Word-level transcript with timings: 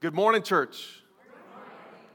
Good 0.00 0.14
morning, 0.14 0.42
church. 0.44 1.02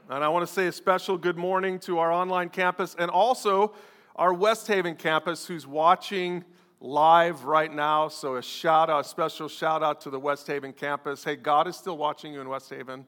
And 0.08 0.24
I 0.24 0.28
want 0.28 0.48
to 0.48 0.50
say 0.50 0.68
a 0.68 0.72
special 0.72 1.18
good 1.18 1.36
morning 1.36 1.78
to 1.80 1.98
our 1.98 2.10
online 2.10 2.48
campus 2.48 2.96
and 2.98 3.10
also 3.10 3.74
our 4.16 4.32
West 4.32 4.66
Haven 4.68 4.96
campus 4.96 5.46
who's 5.46 5.66
watching 5.66 6.44
live 6.80 7.44
right 7.44 7.70
now. 7.70 8.08
So, 8.08 8.36
a 8.36 8.42
shout 8.42 8.88
out, 8.88 9.04
a 9.04 9.08
special 9.08 9.48
shout 9.48 9.82
out 9.82 10.00
to 10.00 10.08
the 10.08 10.18
West 10.18 10.46
Haven 10.46 10.72
campus. 10.72 11.24
Hey, 11.24 11.36
God 11.36 11.68
is 11.68 11.76
still 11.76 11.98
watching 11.98 12.32
you 12.32 12.40
in 12.40 12.48
West 12.48 12.70
Haven, 12.70 13.06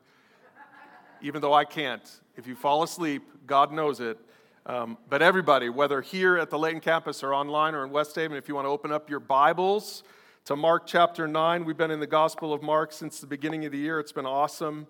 even 1.22 1.40
though 1.40 1.54
I 1.54 1.64
can't. 1.64 2.20
If 2.36 2.46
you 2.46 2.54
fall 2.54 2.82
asleep, 2.82 3.22
God 3.46 3.72
knows 3.72 4.00
it. 4.00 4.18
Um, 4.66 4.98
but 5.08 5.22
everybody, 5.22 5.70
whether 5.70 6.02
here 6.02 6.36
at 6.36 6.50
the 6.50 6.58
Layton 6.58 6.82
campus 6.82 7.22
or 7.22 7.32
online 7.32 7.74
or 7.74 7.82
in 7.82 7.90
West 7.90 8.14
Haven, 8.14 8.36
if 8.36 8.46
you 8.46 8.54
want 8.54 8.66
to 8.66 8.70
open 8.70 8.93
up 8.93 9.08
your 9.08 9.20
Bibles 9.20 10.02
to 10.46 10.54
Mark 10.54 10.86
chapter 10.86 11.26
9, 11.26 11.64
we've 11.64 11.76
been 11.76 11.90
in 11.90 11.98
the 11.98 12.06
Gospel 12.06 12.52
of 12.52 12.62
Mark 12.62 12.92
since 12.92 13.18
the 13.18 13.26
beginning 13.26 13.64
of 13.64 13.72
the 13.72 13.78
year. 13.78 13.98
It's 13.98 14.12
been 14.12 14.26
awesome. 14.26 14.86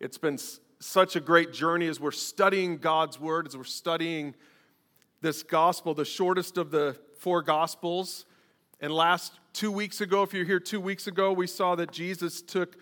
It's 0.00 0.18
been 0.18 0.38
such 0.80 1.16
a 1.16 1.20
great 1.20 1.50
journey 1.50 1.88
as 1.88 1.98
we're 1.98 2.10
studying 2.10 2.76
God's 2.76 3.18
Word, 3.18 3.46
as 3.46 3.56
we're 3.56 3.64
studying 3.64 4.34
this 5.22 5.42
gospel, 5.42 5.94
the 5.94 6.04
shortest 6.04 6.58
of 6.58 6.70
the 6.70 6.94
four 7.20 7.40
gospels. 7.40 8.26
And 8.82 8.92
last 8.92 9.32
two 9.54 9.72
weeks 9.72 10.02
ago, 10.02 10.24
if 10.24 10.34
you're 10.34 10.44
here 10.44 10.60
two 10.60 10.78
weeks 10.78 11.06
ago, 11.06 11.32
we 11.32 11.46
saw 11.46 11.74
that 11.76 11.90
Jesus 11.90 12.42
took 12.42 12.76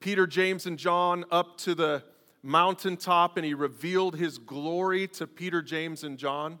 Peter, 0.00 0.26
James, 0.26 0.64
and 0.64 0.78
John 0.78 1.26
up 1.30 1.58
to 1.58 1.74
the 1.74 2.02
mountaintop 2.42 3.36
and 3.36 3.44
he 3.44 3.52
revealed 3.52 4.16
his 4.16 4.38
glory 4.38 5.08
to 5.08 5.26
Peter, 5.26 5.60
James, 5.60 6.04
and 6.04 6.16
John. 6.16 6.58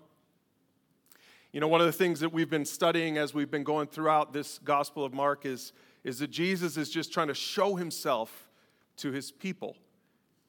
You 1.56 1.60
know, 1.60 1.68
one 1.68 1.80
of 1.80 1.86
the 1.86 1.92
things 1.94 2.20
that 2.20 2.34
we've 2.34 2.50
been 2.50 2.66
studying 2.66 3.16
as 3.16 3.32
we've 3.32 3.50
been 3.50 3.64
going 3.64 3.86
throughout 3.86 4.34
this 4.34 4.58
Gospel 4.58 5.06
of 5.06 5.14
Mark 5.14 5.46
is, 5.46 5.72
is 6.04 6.18
that 6.18 6.30
Jesus 6.30 6.76
is 6.76 6.90
just 6.90 7.14
trying 7.14 7.28
to 7.28 7.34
show 7.34 7.76
himself 7.76 8.50
to 8.98 9.10
his 9.10 9.32
people. 9.32 9.74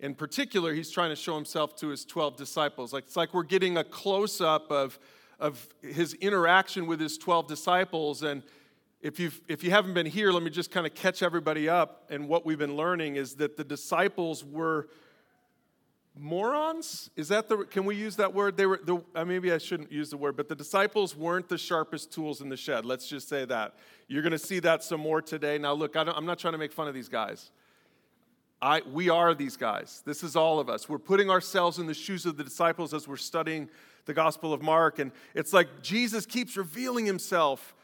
In 0.01 0.13
particular, 0.13 0.73
he's 0.73 0.91
trying 0.91 1.09
to 1.11 1.15
show 1.15 1.33
himself 1.35 1.77
to 1.77 1.87
his 1.87 2.03
12 2.03 2.35
disciples. 2.35 2.91
Like, 2.91 3.05
it's 3.05 3.15
like 3.15 3.33
we're 3.33 3.43
getting 3.43 3.77
a 3.77 3.85
close 3.85 4.41
up 4.41 4.69
of, 4.69 4.99
of 5.39 5.69
his 5.81 6.13
interaction 6.15 6.87
with 6.87 6.99
his 6.99 7.17
12 7.17 7.47
disciples. 7.47 8.21
And 8.21 8.43
if, 9.01 9.17
you've, 9.17 9.39
if 9.47 9.63
you 9.63 9.71
haven't 9.71 9.93
been 9.93 10.07
here, 10.07 10.33
let 10.33 10.43
me 10.43 10.49
just 10.49 10.71
kind 10.71 10.85
of 10.85 10.93
catch 10.93 11.23
everybody 11.23 11.69
up. 11.69 12.03
And 12.09 12.27
what 12.27 12.45
we've 12.45 12.59
been 12.59 12.75
learning 12.75 13.15
is 13.15 13.35
that 13.35 13.55
the 13.55 13.63
disciples 13.63 14.43
were 14.43 14.89
morons 16.19 17.09
is 17.15 17.27
that 17.27 17.49
the 17.49 17.57
can 17.65 17.85
we 17.85 17.95
use 17.95 18.15
that 18.15 18.33
word 18.33 18.57
they 18.57 18.65
were 18.65 18.79
the, 18.83 19.01
uh, 19.15 19.25
maybe 19.25 19.51
i 19.51 19.57
shouldn't 19.57 19.91
use 19.91 20.09
the 20.09 20.17
word 20.17 20.35
but 20.35 20.47
the 20.47 20.55
disciples 20.55 21.15
weren't 21.15 21.49
the 21.49 21.57
sharpest 21.57 22.11
tools 22.11 22.41
in 22.41 22.49
the 22.49 22.57
shed 22.57 22.85
let's 22.85 23.07
just 23.07 23.27
say 23.27 23.45
that 23.45 23.75
you're 24.07 24.21
going 24.21 24.31
to 24.31 24.39
see 24.39 24.59
that 24.59 24.83
some 24.83 24.99
more 24.99 25.21
today 25.21 25.57
now 25.57 25.73
look 25.73 25.95
I 25.95 26.01
am 26.01 26.25
not 26.25 26.39
trying 26.39 26.53
to 26.53 26.57
make 26.57 26.71
fun 26.71 26.87
of 26.87 26.93
these 26.93 27.09
guys 27.09 27.51
I, 28.61 28.81
we 28.91 29.09
are 29.09 29.35
these 29.35 29.55
guys. 29.55 30.01
This 30.05 30.23
is 30.23 30.35
all 30.35 30.59
of 30.59 30.69
us. 30.69 30.89
We're 30.89 30.97
putting 30.97 31.29
ourselves 31.29 31.77
in 31.77 31.85
the 31.85 31.93
shoes 31.93 32.25
of 32.25 32.37
the 32.37 32.43
disciples 32.43 32.93
as 32.93 33.07
we're 33.07 33.15
studying 33.17 33.69
the 34.05 34.13
Gospel 34.13 34.51
of 34.51 34.61
Mark. 34.63 34.99
And 34.99 35.11
it's 35.35 35.53
like 35.53 35.83
Jesus 35.83 36.25
keeps 36.25 36.57
revealing 36.57 37.05
himself 37.05 37.75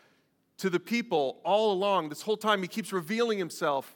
to 0.58 0.70
the 0.70 0.80
people 0.80 1.39
all 1.44 1.72
along. 1.72 2.09
This 2.09 2.23
whole 2.23 2.38
time, 2.38 2.61
he 2.61 2.67
keeps 2.67 2.92
revealing 2.92 3.38
himself 3.38 3.95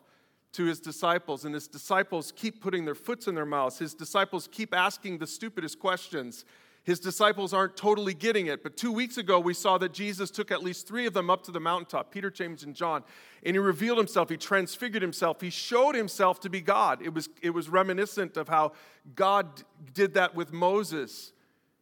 to 0.58 0.66
his 0.66 0.80
disciples, 0.80 1.46
and 1.46 1.54
his 1.54 1.68
disciples 1.68 2.34
keep 2.36 2.62
putting 2.62 2.84
their 2.84 2.96
foots 2.96 3.28
in 3.28 3.36
their 3.36 3.46
mouths. 3.46 3.78
His 3.78 3.94
disciples 3.94 4.50
keep 4.52 4.76
asking 4.76 5.20
the 5.20 5.28
stupidest 5.28 5.78
questions. 5.78 6.46
His 6.84 7.00
disciples 7.00 7.54
aren't 7.54 7.78
totally 7.78 8.16
getting 8.16 8.48
it. 8.48 8.64
But 8.64 8.76
two 8.76 8.92
weeks 8.92 9.18
ago, 9.18 9.40
we 9.40 9.54
saw 9.54 9.78
that 9.78 9.94
Jesus 9.94 10.32
took 10.32 10.50
at 10.50 10.64
least 10.64 10.88
three 10.88 11.06
of 11.06 11.14
them 11.14 11.30
up 11.30 11.44
to 11.44 11.52
the 11.52 11.60
mountaintop 11.60 12.12
Peter, 12.12 12.32
James, 12.32 12.64
and 12.64 12.74
John. 12.74 13.04
And 13.46 13.54
he 13.56 13.60
revealed 13.60 14.00
himself. 14.00 14.30
He 14.30 14.38
transfigured 14.38 15.04
himself. 15.04 15.42
He 15.42 15.52
showed 15.52 15.94
himself 15.94 16.40
to 16.40 16.50
be 16.50 16.60
God. 16.60 17.04
It 17.04 17.14
was, 17.14 17.30
it 17.44 17.52
was 17.52 17.70
reminiscent 17.70 18.36
of 18.36 18.50
how 18.50 18.72
God 19.16 19.62
did 19.94 20.16
that 20.16 20.34
with 20.34 20.52
Moses 20.52 21.34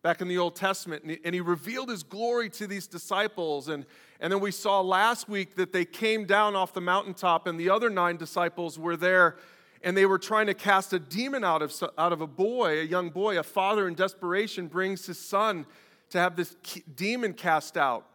back 0.01 0.19
in 0.19 0.27
the 0.27 0.37
Old 0.37 0.57
Testament. 0.57 1.03
And 1.03 1.11
he, 1.11 1.19
and 1.23 1.33
he 1.33 1.39
revealed 1.39 1.87
his 1.87 2.03
glory 2.03 2.49
to 2.49 2.67
these 2.67 2.87
disciples. 2.87 3.69
And, 3.69 3.85
and 4.19 4.31
then 4.31 4.39
we 4.39 4.51
saw 4.51 4.81
last 4.81 5.27
week 5.27 5.55
that 5.55 5.73
they 5.73 5.85
came 5.85 6.25
down 6.25 6.55
off 6.55 6.73
the 6.73 6.81
mountaintop, 6.81 7.47
and 7.47 7.59
the 7.59 7.69
other 7.69 7.89
nine 7.89 8.17
disciples 8.17 8.79
were 8.79 8.97
there 8.97 9.37
and 9.85 9.95
they 9.95 10.07
were 10.07 10.17
trying 10.17 10.47
to 10.47 10.55
cast 10.55 10.93
a 10.93 10.99
demon 10.99 11.43
out 11.43 11.61
of, 11.61 11.71
out 11.95 12.11
of 12.11 12.19
a 12.19 12.25
boy, 12.25 12.79
a 12.79 12.83
young 12.83 13.11
boy. 13.11 13.37
A 13.37 13.43
father 13.43 13.87
in 13.87 13.93
desperation 13.93 14.65
brings 14.65 15.05
his 15.05 15.19
son 15.19 15.67
to 16.09 16.17
have 16.17 16.35
this 16.35 16.55
demon 16.95 17.33
cast 17.33 17.77
out 17.77 18.07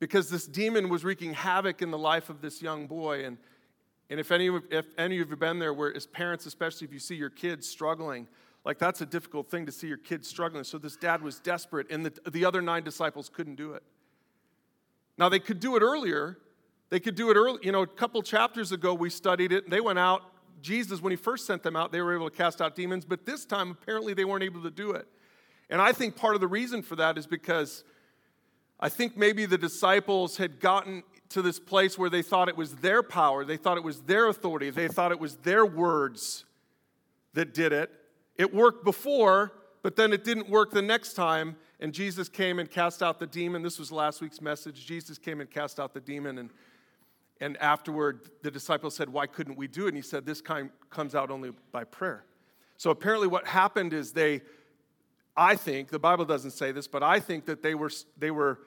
because 0.00 0.28
this 0.28 0.46
demon 0.48 0.88
was 0.88 1.04
wreaking 1.04 1.34
havoc 1.34 1.82
in 1.82 1.92
the 1.92 1.98
life 1.98 2.30
of 2.30 2.40
this 2.40 2.60
young 2.60 2.88
boy. 2.88 3.24
And, 3.24 3.38
and 4.10 4.18
if, 4.18 4.32
any, 4.32 4.50
if 4.72 4.86
any 4.98 5.20
of 5.20 5.28
you 5.28 5.30
have 5.30 5.38
been 5.38 5.60
there, 5.60 5.72
where 5.72 5.94
as 5.94 6.04
parents, 6.04 6.46
especially 6.46 6.86
if 6.86 6.92
you 6.92 6.98
see 6.98 7.14
your 7.14 7.30
kids 7.30 7.68
struggling, 7.68 8.26
like 8.64 8.78
that's 8.80 9.02
a 9.02 9.06
difficult 9.06 9.48
thing 9.48 9.64
to 9.66 9.72
see 9.72 9.86
your 9.86 9.98
kids 9.98 10.26
struggling. 10.26 10.64
So 10.64 10.78
this 10.78 10.96
dad 10.96 11.22
was 11.22 11.38
desperate, 11.38 11.86
and 11.92 12.06
the, 12.06 12.30
the 12.30 12.44
other 12.44 12.60
nine 12.60 12.82
disciples 12.82 13.28
couldn't 13.28 13.54
do 13.54 13.74
it. 13.74 13.84
Now, 15.16 15.28
they 15.28 15.38
could 15.38 15.60
do 15.60 15.76
it 15.76 15.82
earlier, 15.82 16.38
they 16.90 17.00
could 17.00 17.14
do 17.14 17.30
it 17.30 17.36
early. 17.36 17.58
You 17.62 17.72
know, 17.72 17.82
a 17.82 17.86
couple 17.86 18.22
chapters 18.22 18.72
ago, 18.72 18.94
we 18.94 19.10
studied 19.10 19.52
it. 19.52 19.64
And 19.64 19.72
they 19.72 19.80
went 19.80 19.98
out. 19.98 20.22
Jesus, 20.60 21.02
when 21.02 21.10
he 21.10 21.16
first 21.16 21.46
sent 21.46 21.62
them 21.62 21.76
out, 21.76 21.92
they 21.92 22.00
were 22.00 22.14
able 22.14 22.30
to 22.30 22.36
cast 22.36 22.62
out 22.62 22.74
demons, 22.74 23.04
but 23.04 23.26
this 23.26 23.44
time, 23.44 23.70
apparently, 23.70 24.14
they 24.14 24.24
weren't 24.24 24.44
able 24.44 24.62
to 24.62 24.70
do 24.70 24.92
it. 24.92 25.06
And 25.68 25.80
I 25.80 25.92
think 25.92 26.16
part 26.16 26.34
of 26.34 26.40
the 26.40 26.46
reason 26.46 26.82
for 26.82 26.96
that 26.96 27.18
is 27.18 27.26
because 27.26 27.84
I 28.80 28.88
think 28.88 29.16
maybe 29.16 29.46
the 29.46 29.58
disciples 29.58 30.36
had 30.36 30.60
gotten 30.60 31.02
to 31.30 31.42
this 31.42 31.58
place 31.58 31.98
where 31.98 32.10
they 32.10 32.22
thought 32.22 32.48
it 32.48 32.56
was 32.56 32.76
their 32.76 33.02
power, 33.02 33.44
they 33.44 33.56
thought 33.56 33.76
it 33.76 33.84
was 33.84 34.02
their 34.02 34.28
authority, 34.28 34.70
they 34.70 34.88
thought 34.88 35.10
it 35.10 35.20
was 35.20 35.36
their 35.36 35.66
words 35.66 36.44
that 37.34 37.54
did 37.54 37.72
it. 37.72 37.90
It 38.36 38.54
worked 38.54 38.84
before, 38.84 39.52
but 39.82 39.96
then 39.96 40.12
it 40.12 40.24
didn't 40.24 40.48
work 40.48 40.70
the 40.70 40.82
next 40.82 41.14
time. 41.14 41.56
And 41.84 41.92
Jesus 41.92 42.30
came 42.30 42.60
and 42.60 42.70
cast 42.70 43.02
out 43.02 43.18
the 43.18 43.26
demon. 43.26 43.60
This 43.60 43.78
was 43.78 43.92
last 43.92 44.22
week's 44.22 44.40
message. 44.40 44.86
Jesus 44.86 45.18
came 45.18 45.42
and 45.42 45.50
cast 45.50 45.78
out 45.78 45.92
the 45.92 46.00
demon. 46.00 46.38
And 46.38 46.48
and 47.42 47.58
afterward, 47.58 48.30
the 48.40 48.50
disciples 48.50 48.96
said, 48.96 49.10
Why 49.10 49.26
couldn't 49.26 49.58
we 49.58 49.68
do 49.68 49.84
it? 49.84 49.88
And 49.88 49.96
he 49.96 50.02
said, 50.02 50.24
This 50.24 50.40
kind 50.40 50.70
comes 50.88 51.14
out 51.14 51.30
only 51.30 51.52
by 51.72 51.84
prayer. 51.84 52.24
So 52.78 52.88
apparently, 52.88 53.28
what 53.28 53.46
happened 53.46 53.92
is 53.92 54.12
they, 54.12 54.40
I 55.36 55.56
think, 55.56 55.90
the 55.90 55.98
Bible 55.98 56.24
doesn't 56.24 56.52
say 56.52 56.72
this, 56.72 56.88
but 56.88 57.02
I 57.02 57.20
think 57.20 57.44
that 57.44 57.62
they 57.62 57.74
were, 57.74 57.90
they 58.16 58.30
were, 58.30 58.60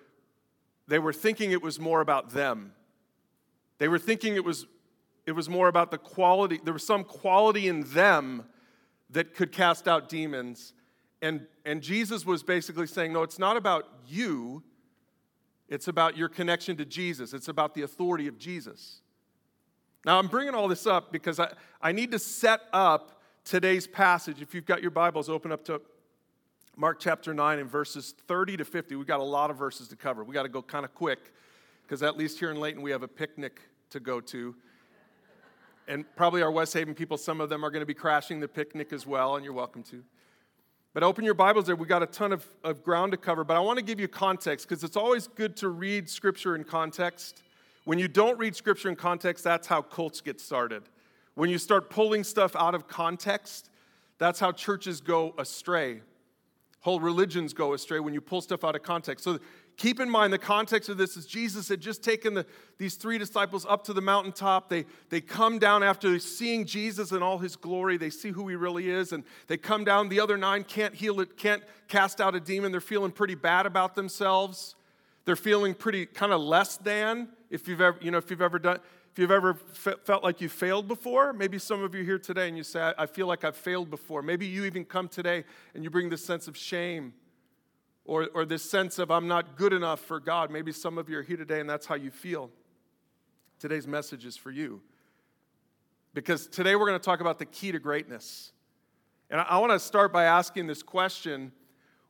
they 0.88 1.00
were 1.00 1.12
thinking 1.12 1.52
it 1.52 1.64
was 1.64 1.80
more 1.80 2.02
about 2.02 2.30
them. 2.30 2.72
They 3.80 3.88
were 3.88 3.98
thinking 3.98 4.36
it 4.36 4.46
was, 4.46 4.68
it 5.26 5.32
was 5.32 5.50
more 5.50 5.70
about 5.70 5.90
the 5.90 5.98
quality, 5.98 6.60
there 6.64 6.72
was 6.72 6.86
some 6.86 7.04
quality 7.04 7.68
in 7.68 7.82
them 7.94 8.44
that 9.10 9.34
could 9.34 9.52
cast 9.52 9.88
out 9.88 10.08
demons. 10.08 10.74
And, 11.22 11.48
and 11.66 11.82
Jesus 11.82 12.26
was 12.26 12.44
basically 12.44 12.88
saying, 12.88 13.14
No, 13.14 13.24
it's 13.24 13.40
not 13.40 13.58
about 13.58 13.86
you, 14.08 14.64
it's 15.68 15.88
about 15.88 16.16
your 16.16 16.30
connection 16.30 16.78
to 16.78 16.86
Jesus, 16.86 17.34
it's 17.34 17.48
about 17.48 17.74
the 17.74 17.82
authority 17.82 18.28
of 18.28 18.38
Jesus. 18.38 19.02
Now, 20.06 20.20
I'm 20.20 20.28
bringing 20.28 20.54
all 20.54 20.68
this 20.68 20.88
up 20.88 21.12
because 21.12 21.40
I, 21.40 21.52
I 21.82 21.92
need 21.92 22.12
to 22.12 22.20
set 22.20 22.62
up 22.72 23.20
today's 23.44 23.88
passage. 23.88 24.42
If 24.42 24.54
you've 24.54 24.66
got 24.66 24.82
your 24.82 24.92
Bibles, 24.92 25.28
open 25.28 25.52
up 25.52 25.66
to 25.66 25.82
Mark 26.78 27.00
chapter 27.00 27.34
9 27.34 27.60
and 27.60 27.70
verses 27.70 28.14
30 28.28 28.58
to 28.58 28.66
50. 28.66 28.96
We've 28.96 29.08
got 29.08 29.20
a 29.20 29.24
lot 29.24 29.50
of 29.50 29.58
verses 29.58 29.88
to 29.90 29.96
cover. 29.96 30.24
We 30.24 30.34
got 30.34 30.44
to 30.44 30.50
go 30.50 30.62
kind 30.62 30.86
of 30.86 30.94
quick 30.94 31.34
because 31.82 32.04
at 32.04 32.18
least 32.18 32.40
here 32.40 32.52
in 32.52 32.60
Layton 32.60 32.82
we 32.82 32.92
have 32.92 33.04
a 33.04 33.08
picnic 33.08 33.62
to 33.90 34.00
go 34.00 34.22
to. 34.22 34.56
And 35.88 36.06
probably 36.16 36.42
our 36.42 36.52
West 36.52 36.74
Haven 36.74 36.94
people, 36.94 37.18
some 37.18 37.42
of 37.42 37.50
them 37.50 37.66
are 37.66 37.72
going 37.72 37.82
to 37.82 37.86
be 37.86 37.94
crashing 37.94 38.40
the 38.40 38.48
picnic 38.48 38.94
as 38.94 39.08
well, 39.08 39.36
and 39.36 39.44
you're 39.44 39.54
welcome 39.54 39.84
to. 39.84 40.04
But 40.94 41.03
open 41.03 41.24
your 41.24 41.34
Bibles 41.34 41.68
there. 41.68 41.75
We 41.75 41.86
got 41.86 42.02
a 42.02 42.08
ton 42.08 42.31
of, 42.31 42.50
of 42.64 42.84
ground 42.84 43.12
to 43.12 43.18
cover, 43.18 43.44
but 43.44 43.56
I 43.56 43.59
want 43.59 43.78
to 43.78 43.86
give 43.86 44.00
you 44.00 44.08
context 44.08 44.68
because 44.68 44.84
it's 44.84 44.98
always 44.98 45.28
good 45.28 45.56
to 45.58 45.70
read 45.70 46.09
Scripture 46.09 46.56
in 46.56 46.64
context. 46.64 47.44
When 47.86 48.00
you 48.00 48.08
don't 48.08 48.38
read 48.40 48.56
Scripture 48.56 48.90
in 48.90 48.96
context, 48.96 49.44
that's 49.44 49.68
how 49.68 49.81
cults 49.81 50.22
get 50.22 50.42
started. 50.42 50.84
When 51.36 51.50
you 51.50 51.58
start 51.58 51.90
pulling 51.90 52.24
stuff 52.24 52.56
out 52.56 52.74
of 52.74 52.88
context, 52.88 53.69
that's 54.18 54.39
how 54.39 54.51
churches 54.51 55.01
go 55.01 55.36
astray. 55.38 56.01
Whole 56.80 57.00
religions 57.00 57.54
go 57.54 57.74
astray 57.74 58.00
when 58.00 58.13
you 58.13 58.22
pull 58.22 58.42
stuff 58.42 58.63
out 58.63 58.75
of 58.75 58.81
context. 58.81 59.24
So 59.24 59.39
keep 59.77 60.00
in 60.00 60.09
mind 60.09 60.33
the 60.33 60.39
context 60.39 60.89
of 60.89 60.97
this 60.97 61.15
is 61.15 61.25
Jesus 61.25 61.69
had 61.69 61.79
just 61.79 62.03
taken 62.03 62.33
the, 62.33 62.45
these 62.77 62.95
three 62.95 63.18
disciples 63.18 63.65
up 63.69 63.83
to 63.85 63.94
the 63.94 64.01
mountaintop. 64.01 64.69
They, 64.69 64.85
they 65.09 65.21
come 65.21 65.59
down 65.59 65.83
after 65.83 66.18
seeing 66.19 66.65
Jesus 66.65 67.12
in 67.12 67.21
all 67.21 67.38
his 67.38 67.56
glory. 67.56 67.97
They 67.97 68.09
see 68.09 68.29
who 68.29 68.47
he 68.47 68.56
really 68.56 68.89
is, 68.89 69.13
and 69.13 69.24
they 69.47 69.57
come 69.57 69.83
down. 69.83 70.09
The 70.09 70.19
other 70.19 70.35
nine 70.35 70.63
can't 70.63 70.95
heal 70.95 71.21
it, 71.21 71.38
can't 71.38 71.63
cast 71.88 72.19
out 72.19 72.35
a 72.35 72.39
demon. 72.39 72.71
They're 72.71 72.81
feeling 72.81 73.12
pretty 73.12 73.35
bad 73.35 73.65
about 73.65 73.95
themselves. 73.95 74.75
They're 75.25 75.35
feeling 75.35 75.75
pretty 75.75 76.06
kind 76.06 76.33
of 76.33 76.41
less 76.41 76.77
than. 76.77 77.29
If 77.50 77.68
you've 77.68 77.81
ever, 77.81 77.97
you 78.01 78.12
know, 78.12 78.18
if 78.18 78.29
you've 78.31 78.41
ever 78.41 78.59
done, 78.59 78.79
if 79.12 79.19
you've 79.19 79.31
ever 79.31 79.53
felt 79.53 80.24
like 80.24 80.41
you 80.41 80.50
failed 80.50 80.88
before, 80.88 81.33
maybe 81.33 81.57
some 81.59 81.83
of 81.83 81.95
you 81.95 82.03
here 82.03 82.19
today 82.19 82.47
and 82.47 82.57
you 82.57 82.63
say, 82.63 82.94
I 82.97 83.06
feel 83.07 83.25
like 83.27 83.44
I've 83.44 83.56
failed 83.56 83.89
before. 83.89 84.21
Maybe 84.21 84.45
you 84.45 84.65
even 84.65 84.85
come 84.85 85.07
today 85.07 85.44
and 85.74 85.83
you 85.83 85.89
bring 85.89 86.09
this 86.09 86.24
sense 86.24 86.47
of 86.47 86.56
shame 86.56 87.13
or, 88.07 88.30
or 88.33 88.45
this 88.45 88.68
sense 88.68 88.98
of 88.98 89.12
I'm 89.12 89.27
not 89.27 89.56
good 89.56 89.74
enough 89.74 90.00
for 90.00 90.19
God. 90.19 90.50
Maybe 90.50 90.71
some 90.71 90.98
of 90.98 91.09
you 91.09 91.19
are 91.19 91.24
here 91.24 91.38
today 91.38 91.59
and 91.59 91.69
that's 91.69 91.86
how 91.86 91.95
you 91.95 92.09
feel. 92.09 92.50
Today's 93.59 93.88
message 93.88 94.25
is 94.25 94.38
for 94.38 94.50
you. 94.50 94.81
because 96.13 96.48
today 96.48 96.75
we're 96.75 96.88
going 96.88 97.00
to 97.00 97.06
talk 97.06 97.21
about 97.21 97.38
the 97.38 97.45
key 97.45 97.71
to 97.71 97.80
greatness. 97.80 98.54
And 99.30 99.42
I, 99.42 99.57
want 99.57 99.74
to 99.74 99.80
start 99.80 100.13
by 100.13 100.24
asking 100.24 100.68
this 100.68 100.81
question 100.81 101.51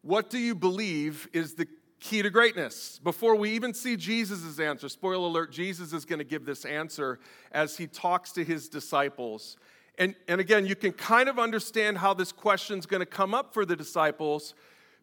What 0.01 0.29
do 0.29 0.37
you 0.37 0.53
believe 0.53 1.27
is 1.33 1.55
the 1.55 1.67
key 1.99 2.21
to 2.21 2.29
greatness? 2.29 2.99
Before 3.03 3.35
we 3.35 3.51
even 3.51 3.73
see 3.73 3.95
Jesus' 3.95 4.59
answer, 4.59 4.87
spoiler 4.87 5.27
alert, 5.27 5.51
Jesus 5.51 5.93
is 5.93 6.05
going 6.05 6.19
to 6.19 6.25
give 6.25 6.45
this 6.45 6.63
answer 6.63 7.19
as 7.51 7.77
he 7.77 7.87
talks 7.87 8.31
to 8.33 8.43
his 8.43 8.69
disciples. 8.69 9.57
And, 9.97 10.13
and 10.27 10.39
again, 10.39 10.67
you 10.67 10.75
can 10.75 10.91
kind 10.91 11.27
of 11.27 11.39
understand 11.39 11.97
how 11.97 12.13
this 12.13 12.31
question 12.31 12.77
is 12.77 12.85
going 12.85 12.99
to 12.99 13.07
come 13.07 13.33
up 13.33 13.51
for 13.51 13.65
the 13.65 13.75
disciples 13.75 14.53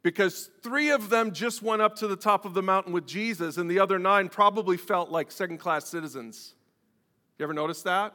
because 0.04 0.50
three 0.62 0.90
of 0.90 1.08
them 1.08 1.32
just 1.32 1.62
went 1.62 1.80
up 1.80 1.96
to 1.96 2.06
the 2.06 2.14
top 2.14 2.44
of 2.44 2.52
the 2.52 2.62
mountain 2.62 2.92
with 2.92 3.06
Jesus, 3.06 3.56
and 3.56 3.70
the 3.70 3.80
other 3.80 3.98
nine 3.98 4.28
probably 4.28 4.76
felt 4.76 5.10
like 5.10 5.32
second 5.32 5.58
class 5.58 5.88
citizens. 5.88 6.54
You 7.38 7.44
ever 7.44 7.54
notice 7.54 7.82
that? 7.82 8.14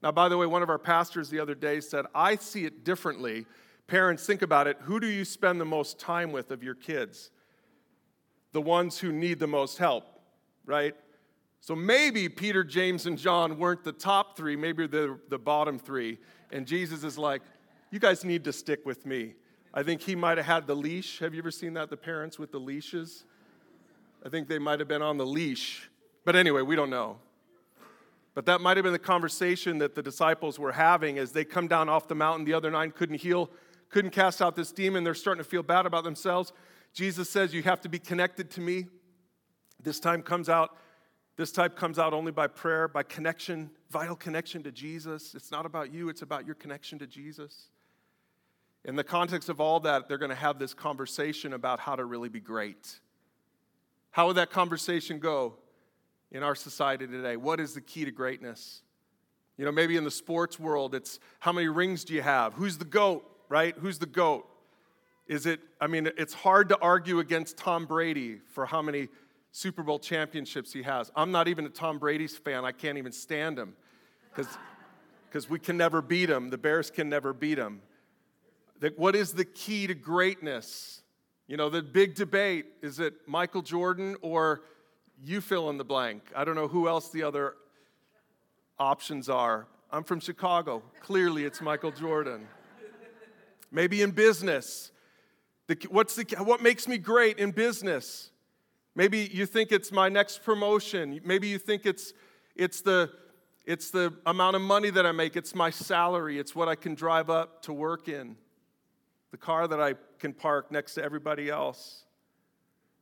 Now, 0.00 0.12
by 0.12 0.28
the 0.28 0.38
way, 0.38 0.46
one 0.46 0.62
of 0.62 0.70
our 0.70 0.78
pastors 0.78 1.28
the 1.28 1.40
other 1.40 1.56
day 1.56 1.80
said, 1.80 2.06
I 2.14 2.36
see 2.36 2.66
it 2.66 2.84
differently. 2.84 3.46
Parents, 3.88 4.24
think 4.24 4.42
about 4.42 4.68
it. 4.68 4.78
Who 4.82 5.00
do 5.00 5.08
you 5.08 5.24
spend 5.24 5.60
the 5.60 5.64
most 5.64 5.98
time 5.98 6.30
with 6.30 6.52
of 6.52 6.62
your 6.62 6.76
kids? 6.76 7.32
The 8.52 8.62
ones 8.62 9.00
who 9.00 9.10
need 9.10 9.40
the 9.40 9.48
most 9.48 9.78
help, 9.78 10.04
right? 10.66 10.94
So 11.60 11.74
maybe 11.74 12.28
Peter, 12.28 12.62
James, 12.62 13.06
and 13.06 13.18
John 13.18 13.58
weren't 13.58 13.82
the 13.82 13.92
top 13.92 14.36
three, 14.36 14.54
maybe 14.54 14.86
they're 14.86 15.18
the 15.28 15.38
bottom 15.38 15.80
three. 15.80 16.18
And 16.52 16.64
Jesus 16.64 17.02
is 17.02 17.18
like, 17.18 17.42
You 17.90 17.98
guys 17.98 18.24
need 18.24 18.44
to 18.44 18.52
stick 18.52 18.86
with 18.86 19.04
me. 19.04 19.34
I 19.74 19.82
think 19.82 20.02
he 20.02 20.14
might 20.14 20.36
have 20.36 20.46
had 20.46 20.66
the 20.66 20.76
leash. 20.76 21.18
Have 21.20 21.34
you 21.34 21.40
ever 21.40 21.50
seen 21.50 21.74
that, 21.74 21.88
the 21.88 21.96
parents 21.96 22.38
with 22.38 22.52
the 22.52 22.58
leashes? 22.60 23.24
I 24.24 24.28
think 24.28 24.48
they 24.48 24.58
might 24.58 24.78
have 24.80 24.88
been 24.88 25.02
on 25.02 25.16
the 25.16 25.26
leash. 25.26 25.88
But 26.24 26.36
anyway, 26.36 26.62
we 26.62 26.76
don't 26.76 26.90
know. 26.90 27.16
But 28.34 28.46
that 28.46 28.60
might 28.60 28.76
have 28.76 28.84
been 28.84 28.92
the 28.92 28.98
conversation 28.98 29.78
that 29.78 29.94
the 29.94 30.02
disciples 30.02 30.58
were 30.58 30.72
having 30.72 31.18
as 31.18 31.32
they 31.32 31.44
come 31.44 31.68
down 31.68 31.88
off 31.88 32.08
the 32.08 32.14
mountain. 32.14 32.44
The 32.44 32.54
other 32.54 32.70
nine 32.70 32.90
couldn't 32.90 33.20
heal, 33.20 33.50
couldn't 33.90 34.10
cast 34.10 34.40
out 34.40 34.56
this 34.56 34.72
demon. 34.72 35.04
They're 35.04 35.14
starting 35.14 35.42
to 35.42 35.48
feel 35.48 35.62
bad 35.62 35.86
about 35.86 36.04
themselves. 36.04 36.52
Jesus 36.94 37.28
says, 37.28 37.52
You 37.52 37.62
have 37.62 37.80
to 37.82 37.88
be 37.88 37.98
connected 37.98 38.50
to 38.52 38.60
me. 38.60 38.86
This 39.82 40.00
time 40.00 40.22
comes 40.22 40.48
out. 40.48 40.76
This 41.36 41.50
type 41.50 41.76
comes 41.76 41.98
out 41.98 42.12
only 42.12 42.30
by 42.30 42.46
prayer, 42.46 42.88
by 42.88 43.02
connection, 43.02 43.70
vital 43.90 44.16
connection 44.16 44.62
to 44.64 44.70
Jesus. 44.70 45.34
It's 45.34 45.50
not 45.50 45.64
about 45.64 45.92
you, 45.92 46.08
it's 46.08 46.22
about 46.22 46.46
your 46.46 46.54
connection 46.54 46.98
to 47.00 47.06
Jesus. 47.06 47.70
In 48.84 48.96
the 48.96 49.04
context 49.04 49.48
of 49.48 49.60
all 49.60 49.80
that, 49.80 50.08
they're 50.08 50.18
going 50.18 50.30
to 50.30 50.34
have 50.34 50.58
this 50.58 50.74
conversation 50.74 51.52
about 51.52 51.78
how 51.78 51.94
to 51.94 52.04
really 52.04 52.28
be 52.28 52.40
great. 52.40 52.98
How 54.10 54.26
would 54.26 54.36
that 54.36 54.50
conversation 54.50 55.20
go 55.20 55.54
in 56.32 56.42
our 56.42 56.56
society 56.56 57.06
today? 57.06 57.36
What 57.36 57.60
is 57.60 57.74
the 57.74 57.80
key 57.80 58.04
to 58.04 58.10
greatness? 58.10 58.82
You 59.56 59.64
know, 59.64 59.72
maybe 59.72 59.96
in 59.96 60.02
the 60.02 60.10
sports 60.10 60.58
world, 60.58 60.94
it's 60.94 61.20
how 61.38 61.52
many 61.52 61.68
rings 61.68 62.04
do 62.04 62.14
you 62.14 62.22
have? 62.22 62.54
Who's 62.54 62.76
the 62.78 62.84
GOAT, 62.84 63.24
right? 63.48 63.76
Who's 63.78 63.98
the 63.98 64.06
GOAT? 64.06 64.46
Is 65.28 65.46
it, 65.46 65.60
I 65.80 65.86
mean, 65.86 66.10
it's 66.18 66.34
hard 66.34 66.68
to 66.70 66.78
argue 66.80 67.20
against 67.20 67.56
Tom 67.56 67.86
Brady 67.86 68.40
for 68.52 68.66
how 68.66 68.82
many 68.82 69.08
Super 69.52 69.84
Bowl 69.84 70.00
championships 70.00 70.72
he 70.72 70.82
has. 70.82 71.12
I'm 71.14 71.30
not 71.30 71.46
even 71.46 71.66
a 71.66 71.68
Tom 71.68 71.98
Brady's 71.98 72.36
fan. 72.36 72.64
I 72.64 72.72
can't 72.72 72.98
even 72.98 73.12
stand 73.12 73.58
him 73.58 73.74
because 74.34 75.48
we 75.48 75.60
can 75.60 75.76
never 75.76 76.02
beat 76.02 76.28
him. 76.28 76.50
The 76.50 76.58
Bears 76.58 76.90
can 76.90 77.08
never 77.08 77.32
beat 77.32 77.58
him 77.58 77.82
that 78.82 78.98
what 78.98 79.14
is 79.14 79.32
the 79.32 79.44
key 79.44 79.86
to 79.86 79.94
greatness? 79.94 81.02
You 81.46 81.56
know, 81.56 81.70
the 81.70 81.82
big 81.82 82.16
debate 82.16 82.66
is 82.82 82.98
it 82.98 83.14
Michael 83.28 83.62
Jordan 83.62 84.16
or 84.22 84.62
you 85.22 85.40
fill 85.40 85.70
in 85.70 85.78
the 85.78 85.84
blank? 85.84 86.24
I 86.34 86.44
don't 86.44 86.56
know 86.56 86.66
who 86.66 86.88
else 86.88 87.08
the 87.08 87.22
other 87.22 87.54
options 88.80 89.28
are. 89.28 89.68
I'm 89.92 90.02
from 90.02 90.18
Chicago. 90.18 90.82
Clearly, 91.00 91.44
it's 91.44 91.60
Michael 91.60 91.92
Jordan. 91.92 92.48
Maybe 93.70 94.02
in 94.02 94.10
business. 94.10 94.90
The, 95.68 95.78
what's 95.88 96.16
the, 96.16 96.24
what 96.40 96.60
makes 96.60 96.88
me 96.88 96.98
great 96.98 97.38
in 97.38 97.52
business? 97.52 98.32
Maybe 98.96 99.30
you 99.32 99.46
think 99.46 99.70
it's 99.70 99.92
my 99.92 100.08
next 100.08 100.42
promotion. 100.42 101.20
Maybe 101.24 101.46
you 101.46 101.58
think 101.58 101.86
it's, 101.86 102.14
it's, 102.56 102.80
the, 102.80 103.12
it's 103.64 103.92
the 103.92 104.12
amount 104.26 104.56
of 104.56 104.62
money 104.62 104.90
that 104.90 105.06
I 105.06 105.12
make. 105.12 105.36
It's 105.36 105.54
my 105.54 105.70
salary. 105.70 106.40
It's 106.40 106.56
what 106.56 106.68
I 106.68 106.74
can 106.74 106.96
drive 106.96 107.30
up 107.30 107.62
to 107.62 107.72
work 107.72 108.08
in 108.08 108.36
the 109.32 109.36
car 109.38 109.66
that 109.66 109.80
I 109.80 109.94
can 110.20 110.32
park 110.32 110.70
next 110.70 110.94
to 110.94 111.02
everybody 111.02 111.50
else. 111.50 112.04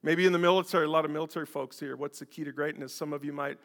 Maybe 0.03 0.25
in 0.25 0.33
the 0.33 0.39
military, 0.39 0.87
a 0.87 0.91
lot 0.91 1.05
of 1.05 1.11
military 1.11 1.45
folks 1.45 1.79
here. 1.79 1.97
What's 1.97 2.21
the 2.21 2.27
key 2.27 2.45
to 2.45 2.53
greatness? 2.53 2.95
Some 2.95 3.13
of 3.13 3.23
you 3.25 3.35
might, 3.35 3.59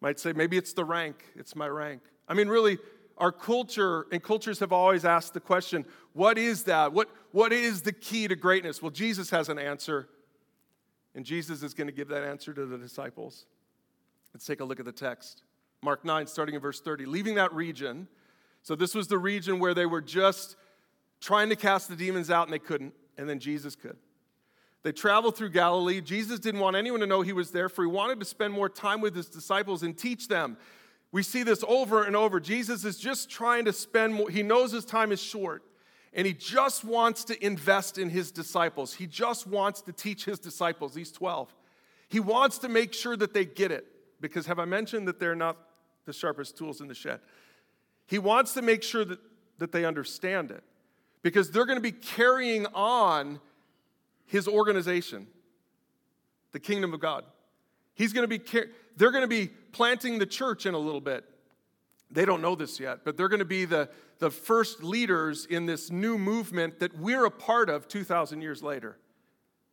might 0.00 0.20
say, 0.20 0.32
maybe 0.32 0.56
it's 0.56 0.72
the 0.72 0.84
rank, 0.84 1.24
it's 1.34 1.56
my 1.56 1.66
rank. 1.66 2.02
I 2.28 2.34
mean, 2.34 2.46
really, 2.46 2.78
our 3.18 3.32
culture 3.32 4.06
and 4.12 4.22
cultures 4.22 4.60
have 4.60 4.72
always 4.72 5.04
asked 5.04 5.34
the 5.34 5.40
question 5.40 5.84
what 6.12 6.38
is 6.38 6.64
that? 6.64 6.92
What, 6.92 7.08
what 7.32 7.52
is 7.52 7.82
the 7.82 7.92
key 7.92 8.28
to 8.28 8.36
greatness? 8.36 8.82
Well, 8.82 8.90
Jesus 8.90 9.30
has 9.30 9.48
an 9.48 9.58
answer, 9.58 10.08
and 11.14 11.24
Jesus 11.24 11.62
is 11.62 11.72
going 11.72 11.86
to 11.86 11.92
give 11.92 12.08
that 12.08 12.22
answer 12.22 12.52
to 12.52 12.66
the 12.66 12.78
disciples. 12.78 13.46
Let's 14.34 14.46
take 14.46 14.60
a 14.60 14.64
look 14.64 14.78
at 14.78 14.86
the 14.86 14.92
text. 14.92 15.42
Mark 15.82 16.04
9, 16.04 16.26
starting 16.26 16.54
in 16.54 16.60
verse 16.60 16.80
30. 16.80 17.06
Leaving 17.06 17.36
that 17.36 17.52
region, 17.54 18.08
so 18.62 18.74
this 18.74 18.94
was 18.94 19.08
the 19.08 19.18
region 19.18 19.58
where 19.58 19.72
they 19.72 19.86
were 19.86 20.02
just 20.02 20.56
trying 21.20 21.50
to 21.50 21.56
cast 21.56 21.88
the 21.88 21.96
demons 21.96 22.30
out 22.30 22.46
and 22.46 22.52
they 22.52 22.58
couldn't, 22.58 22.94
and 23.18 23.28
then 23.28 23.38
Jesus 23.38 23.76
could. 23.76 23.96
They 24.82 24.92
traveled 24.92 25.36
through 25.36 25.50
Galilee. 25.50 26.00
Jesus 26.00 26.38
didn't 26.38 26.60
want 26.60 26.74
anyone 26.74 27.00
to 27.00 27.06
know 27.06 27.20
he 27.20 27.34
was 27.34 27.50
there, 27.50 27.68
for 27.68 27.84
he 27.84 27.90
wanted 27.90 28.18
to 28.20 28.26
spend 28.26 28.54
more 28.54 28.68
time 28.68 29.00
with 29.00 29.14
his 29.14 29.28
disciples 29.28 29.82
and 29.82 29.96
teach 29.96 30.28
them. 30.28 30.56
We 31.12 31.22
see 31.22 31.42
this 31.42 31.62
over 31.68 32.04
and 32.04 32.16
over. 32.16 32.40
Jesus 32.40 32.84
is 32.84 32.96
just 32.96 33.28
trying 33.28 33.66
to 33.66 33.72
spend 33.72 34.14
more, 34.14 34.30
he 34.30 34.42
knows 34.42 34.72
his 34.72 34.86
time 34.86 35.12
is 35.12 35.20
short, 35.20 35.62
and 36.14 36.26
he 36.26 36.32
just 36.32 36.82
wants 36.82 37.24
to 37.24 37.44
invest 37.44 37.98
in 37.98 38.08
his 38.08 38.32
disciples. 38.32 38.94
He 38.94 39.06
just 39.06 39.46
wants 39.46 39.82
to 39.82 39.92
teach 39.92 40.24
his 40.24 40.38
disciples, 40.38 40.94
these 40.94 41.12
12. 41.12 41.54
He 42.08 42.20
wants 42.20 42.58
to 42.58 42.68
make 42.68 42.94
sure 42.94 43.16
that 43.16 43.34
they 43.34 43.44
get 43.44 43.70
it, 43.70 43.86
because 44.20 44.46
have 44.46 44.58
I 44.58 44.64
mentioned 44.64 45.06
that 45.08 45.20
they're 45.20 45.34
not 45.34 45.58
the 46.06 46.12
sharpest 46.12 46.56
tools 46.56 46.80
in 46.80 46.88
the 46.88 46.94
shed? 46.94 47.20
He 48.06 48.18
wants 48.18 48.54
to 48.54 48.62
make 48.62 48.82
sure 48.82 49.04
that, 49.04 49.18
that 49.58 49.72
they 49.72 49.84
understand 49.84 50.50
it 50.52 50.64
because 51.22 51.50
they're 51.50 51.66
going 51.66 51.78
to 51.78 51.82
be 51.82 51.92
carrying 51.92 52.66
on 52.74 53.40
his 54.26 54.46
organization, 54.48 55.26
the 56.52 56.60
kingdom 56.60 56.94
of 56.94 57.00
God. 57.00 57.24
He's 57.94 58.12
going 58.12 58.28
to 58.28 58.38
be, 58.38 58.42
they're 58.96 59.10
going 59.10 59.22
to 59.22 59.28
be 59.28 59.48
planting 59.72 60.18
the 60.18 60.26
church 60.26 60.66
in 60.66 60.74
a 60.74 60.78
little 60.78 61.00
bit. 61.00 61.24
They 62.10 62.24
don't 62.24 62.42
know 62.42 62.54
this 62.54 62.80
yet, 62.80 63.00
but 63.04 63.16
they're 63.16 63.28
going 63.28 63.40
to 63.40 63.44
be 63.44 63.64
the, 63.64 63.88
the 64.18 64.30
first 64.30 64.82
leaders 64.82 65.46
in 65.46 65.66
this 65.66 65.90
new 65.90 66.18
movement 66.18 66.80
that 66.80 66.96
we're 66.98 67.24
a 67.24 67.30
part 67.30 67.70
of 67.70 67.86
2,000 67.88 68.40
years 68.40 68.62
later. 68.62 68.98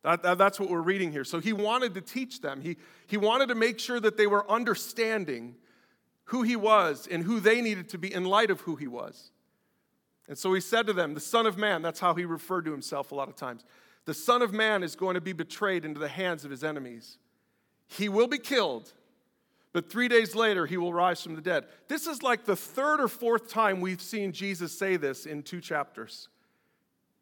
That, 0.02 0.22
that, 0.22 0.38
that's 0.38 0.60
what 0.60 0.70
we're 0.70 0.80
reading 0.80 1.10
here. 1.10 1.24
So 1.24 1.40
he 1.40 1.52
wanted 1.52 1.94
to 1.94 2.00
teach 2.00 2.40
them, 2.40 2.60
he, 2.60 2.76
he 3.06 3.16
wanted 3.16 3.48
to 3.48 3.54
make 3.54 3.78
sure 3.78 3.98
that 4.00 4.16
they 4.16 4.26
were 4.26 4.48
understanding 4.50 5.56
who 6.24 6.42
he 6.42 6.56
was 6.56 7.08
and 7.10 7.24
who 7.24 7.40
they 7.40 7.60
needed 7.60 7.88
to 7.90 7.98
be 7.98 8.12
in 8.12 8.24
light 8.24 8.50
of 8.50 8.60
who 8.60 8.76
he 8.76 8.86
was. 8.86 9.30
And 10.28 10.36
so 10.36 10.52
he 10.52 10.60
said 10.60 10.86
to 10.86 10.92
them, 10.92 11.14
The 11.14 11.20
Son 11.20 11.46
of 11.46 11.56
Man, 11.56 11.82
that's 11.82 12.00
how 12.00 12.14
he 12.14 12.24
referred 12.24 12.66
to 12.66 12.72
himself 12.72 13.12
a 13.12 13.14
lot 13.14 13.28
of 13.28 13.36
times. 13.36 13.64
The 14.04 14.14
Son 14.14 14.42
of 14.42 14.52
Man 14.52 14.82
is 14.82 14.94
going 14.94 15.14
to 15.14 15.20
be 15.20 15.32
betrayed 15.32 15.84
into 15.84 15.98
the 15.98 16.08
hands 16.08 16.44
of 16.44 16.50
his 16.50 16.62
enemies. 16.62 17.18
He 17.86 18.08
will 18.08 18.26
be 18.26 18.38
killed, 18.38 18.92
but 19.72 19.90
three 19.90 20.08
days 20.08 20.34
later 20.34 20.66
he 20.66 20.76
will 20.76 20.92
rise 20.92 21.22
from 21.22 21.34
the 21.34 21.40
dead. 21.40 21.64
This 21.88 22.06
is 22.06 22.22
like 22.22 22.44
the 22.44 22.56
third 22.56 23.00
or 23.00 23.08
fourth 23.08 23.48
time 23.48 23.80
we've 23.80 24.02
seen 24.02 24.32
Jesus 24.32 24.78
say 24.78 24.96
this 24.96 25.26
in 25.26 25.42
two 25.42 25.60
chapters. 25.60 26.28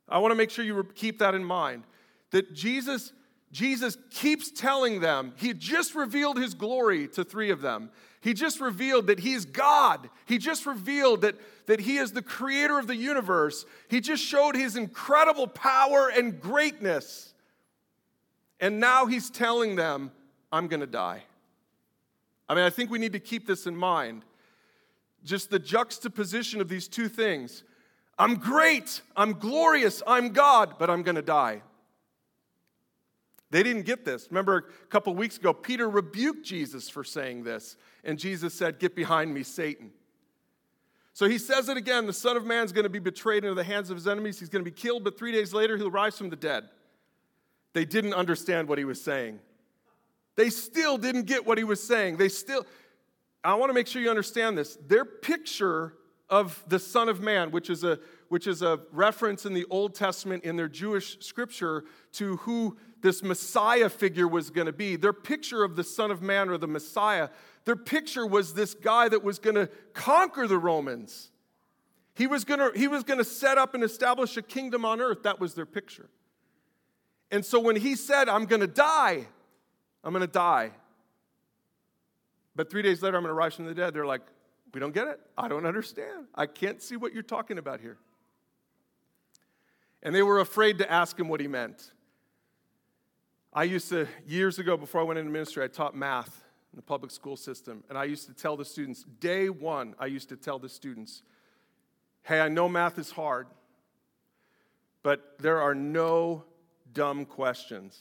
I 0.09 0.19
want 0.19 0.33
to 0.33 0.37
make 0.37 0.51
sure 0.51 0.65
you 0.65 0.85
keep 0.95 1.19
that 1.21 1.35
in 1.35 1.45
mind. 1.45 1.85
That 2.31 2.55
Jesus, 2.55 3.13
Jesus 3.53 3.97
keeps 4.11 4.51
telling 4.51 5.01
them, 5.01 5.33
he 5.37 5.55
just 5.55 5.95
revealed 5.95 6.39
his 6.39 6.55
glory 6.55 7.09
to 7.09 7.25
three 7.25 7.51
of 7.51 7.61
them. 7.61 7.91
He 8.27 8.35
just 8.35 8.61
revealed 8.61 9.07
that 9.07 9.21
he's 9.21 9.45
God. 9.45 10.11
He 10.25 10.39
just 10.39 10.67
revealed 10.67 11.21
that, 11.21 11.37
that 11.67 11.79
he 11.79 11.99
is 11.99 12.11
the 12.11 12.23
creator 12.23 12.77
of 12.77 12.89
the 12.89 12.97
universe. 12.97 13.65
He 13.87 14.01
just 14.01 14.21
showed 14.21 14.57
his 14.57 14.75
incredible 14.75 15.47
power 15.47 16.09
and 16.09 16.41
greatness. 16.41 17.35
And 18.59 18.81
now 18.81 19.07
he's 19.07 19.31
telling 19.31 19.77
them, 19.77 20.11
I'm 20.51 20.67
going 20.67 20.81
to 20.81 20.89
die. 20.89 21.23
I 22.49 22.57
mean, 22.57 22.65
I 22.65 22.71
think 22.71 22.91
we 22.91 22.99
need 22.99 23.13
to 23.13 23.21
keep 23.21 23.47
this 23.47 23.65
in 23.65 23.77
mind. 23.77 24.25
Just 25.23 25.49
the 25.49 25.61
juxtaposition 25.61 26.61
of 26.61 26.69
these 26.69 26.89
two 26.89 27.09
things. 27.09 27.63
I'm 28.19 28.35
great, 28.35 29.03
I'm 29.17 29.35
glorious, 29.35 30.03
I'm 30.05 30.31
God, 30.31 30.81
but 30.81 30.91
I'm 30.91 31.05
going 31.05 31.15
to 31.15 31.23
die. 31.23 31.63
They 33.51 33.63
didn't 33.63 33.83
get 33.83 34.05
this. 34.05 34.27
Remember 34.31 34.57
a 34.83 34.87
couple 34.87 35.15
weeks 35.15 35.37
ago, 35.37 35.53
Peter 35.53 35.89
rebuked 35.89 36.45
Jesus 36.45 36.89
for 36.89 37.05
saying 37.05 37.45
this, 37.45 37.77
and 38.05 38.19
Jesus 38.19 38.55
said, 38.55 38.79
Get 38.79 38.97
behind 38.97 39.33
me, 39.33 39.43
Satan. 39.43 39.93
So 41.13 41.29
he 41.29 41.39
says 41.39 41.69
it 41.69 41.77
again 41.77 42.07
the 42.07 42.13
Son 42.13 42.37
of 42.37 42.45
Man 42.45 42.65
is 42.65 42.73
going 42.73 42.85
to 42.85 42.91
be 42.91 42.99
betrayed 42.99 43.45
into 43.45 43.55
the 43.55 43.65
hands 43.65 43.89
of 43.89 43.97
his 43.97 44.07
enemies. 44.07 44.39
He's 44.39 44.49
going 44.49 44.65
to 44.65 44.71
be 44.71 44.75
killed, 44.75 45.05
but 45.05 45.17
three 45.17 45.33
days 45.33 45.55
later, 45.55 45.77
he'll 45.77 45.91
rise 45.91 46.19
from 46.19 46.29
the 46.29 46.37
dead. 46.37 46.65
They 47.73 47.85
didn't 47.85 48.15
understand 48.15 48.69
what 48.69 48.79
he 48.79 48.85
was 48.85 49.01
saying. 49.01 49.39
They 50.35 50.51
still 50.51 50.99
didn't 50.99 51.25
get 51.25 51.47
what 51.47 51.57
he 51.57 51.65
was 51.65 51.83
saying. 51.83 52.19
They 52.19 52.29
still, 52.29 52.67
I 53.43 53.55
want 53.55 53.71
to 53.71 53.75
make 53.75 53.87
sure 53.87 54.03
you 54.03 54.11
understand 54.11 54.59
this. 54.59 54.77
Their 54.87 55.05
picture 55.05 55.95
of 56.29 56.63
the 56.69 56.79
Son 56.79 57.09
of 57.09 57.21
Man, 57.21 57.51
which 57.51 57.71
is 57.71 57.85
a 57.85 57.99
which 58.29 58.47
is 58.47 58.61
a 58.61 58.81
reference 58.93 59.47
in 59.47 59.55
the 59.55 59.65
Old 59.71 59.95
Testament 59.95 60.45
in 60.45 60.57
their 60.57 60.69
Jewish 60.69 61.19
scripture 61.21 61.85
to 62.13 62.37
who 62.39 62.77
this 63.07 63.23
Messiah 63.23 63.89
figure 63.89 64.27
was 64.27 64.51
going 64.51 64.67
to 64.67 64.73
be. 64.73 64.97
Their 64.97 65.13
picture 65.13 65.63
of 65.63 65.77
the 65.77 65.85
Son 65.85 66.11
of 66.11 66.23
Man 66.23 66.49
or 66.49 66.59
the 66.59 66.67
Messiah, 66.67 67.29
their 67.65 67.77
picture 67.77 68.27
was 68.27 68.55
this 68.55 68.75
guy 68.75 69.09
that 69.09 69.23
was 69.23 69.39
going 69.39 69.55
to 69.55 69.69
conquer 69.95 70.49
the 70.49 70.59
Romans. 70.59 71.31
He 72.15 72.27
was 72.27 72.45
going 72.45 72.59
to 72.59 72.77
he 72.77 72.89
was 72.89 73.05
going 73.05 73.19
to 73.19 73.25
set 73.25 73.59
up 73.59 73.75
and 73.75 73.85
establish 73.85 74.37
a 74.37 74.43
kingdom 74.43 74.85
on 74.85 75.01
earth. 75.01 75.23
That 75.23 75.39
was 75.39 75.55
their 75.55 75.67
picture. 75.67 76.09
And 77.31 77.45
so 77.45 77.61
when 77.61 77.77
he 77.77 77.95
said, 77.95 78.29
I'm 78.29 78.45
going 78.45 78.61
to 78.61 78.67
die, 78.67 79.29
I'm 80.03 80.13
going 80.13 80.23
to 80.23 80.27
die. 80.27 80.73
But 82.57 82.71
three 82.71 82.83
days 82.83 83.03
later, 83.03 83.19
I'm 83.19 83.23
going 83.23 83.31
to 83.31 83.35
rise 83.35 83.55
from 83.55 83.67
the 83.67 83.75
dead. 83.75 83.95
They're 83.95 84.05
like, 84.05 84.23
we 84.75 84.81
don't 84.81 84.95
get 84.95 85.07
it. 85.07 85.21
I 85.39 85.47
don't 85.47 85.65
understand. 85.65 86.27
I 86.35 86.47
can't 86.47 86.83
see 86.83 86.97
what 86.97 87.13
you're 87.13 87.23
talking 87.23 87.59
about 87.59 87.81
here. 87.81 87.99
And 90.03 90.13
they 90.13 90.25
were 90.25 90.41
afraid 90.41 90.79
to 90.79 90.91
ask 90.91 91.17
him 91.17 91.29
what 91.29 91.39
he 91.41 91.47
meant. 91.47 91.93
I 93.57 93.65
used 93.65 93.89
to, 93.89 94.07
years 94.27 94.59
ago, 94.59 94.77
before 94.77 95.01
I 95.01 95.05
went 95.05 95.19
into 95.19 95.33
ministry, 95.33 95.65
I 95.65 95.69
taught 95.69 95.97
math 95.97 96.45
in 96.75 96.77
the 96.77 96.83
public 96.83 97.11
school 97.11 97.39
system. 97.39 97.83
And 97.89 97.97
I 97.97 98.05
used 98.05 98.27
to 98.27 98.35
tell 98.35 98.55
the 98.55 98.67
students, 98.67 99.07
day 99.19 99.49
one, 99.49 99.95
I 99.99 100.07
used 100.07 100.29
to 100.29 100.37
tell 100.37 100.59
the 100.59 100.69
students, 100.69 101.23
hey, 102.25 102.41
I 102.41 102.49
know 102.49 102.69
math 102.69 102.99
is 102.99 103.11
hard, 103.11 103.47
but 105.03 105.39
there 105.39 105.63
are 105.63 105.75
no 105.75 106.45
dumb 106.93 107.25
questions. 107.25 107.99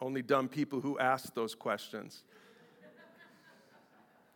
Only 0.00 0.22
dumb 0.22 0.48
people 0.48 0.80
who 0.80 0.96
ask 1.00 1.34
those 1.34 1.56
questions 1.56 2.22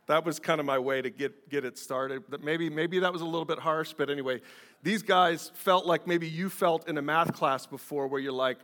that 0.07 0.25
was 0.25 0.39
kind 0.39 0.61
of 0.61 0.67
my 0.67 0.79
way 0.79 1.03
to 1.03 1.11
get, 1.11 1.49
get 1.51 1.65
it 1.65 1.77
started. 1.79 2.23
Maybe, 2.43 2.71
maybe 2.71 3.01
that 3.01 3.13
was 3.13 3.23
a 3.23 3.27
little 3.27 3.45
bit 3.45 3.59
harsh, 3.59 3.93
but 3.97 4.09
anyway, 4.09 4.41
these 4.83 5.03
guys 5.03 5.51
felt 5.55 5.85
like 5.85 6.07
maybe 6.07 6.29
you 6.29 6.49
felt 6.49 6.89
in 6.89 6.97
a 6.97 7.03
math 7.03 7.33
class 7.35 7.67
before 7.67 8.07
where 8.07 8.21
you're 8.21 8.33
like, 8.33 8.59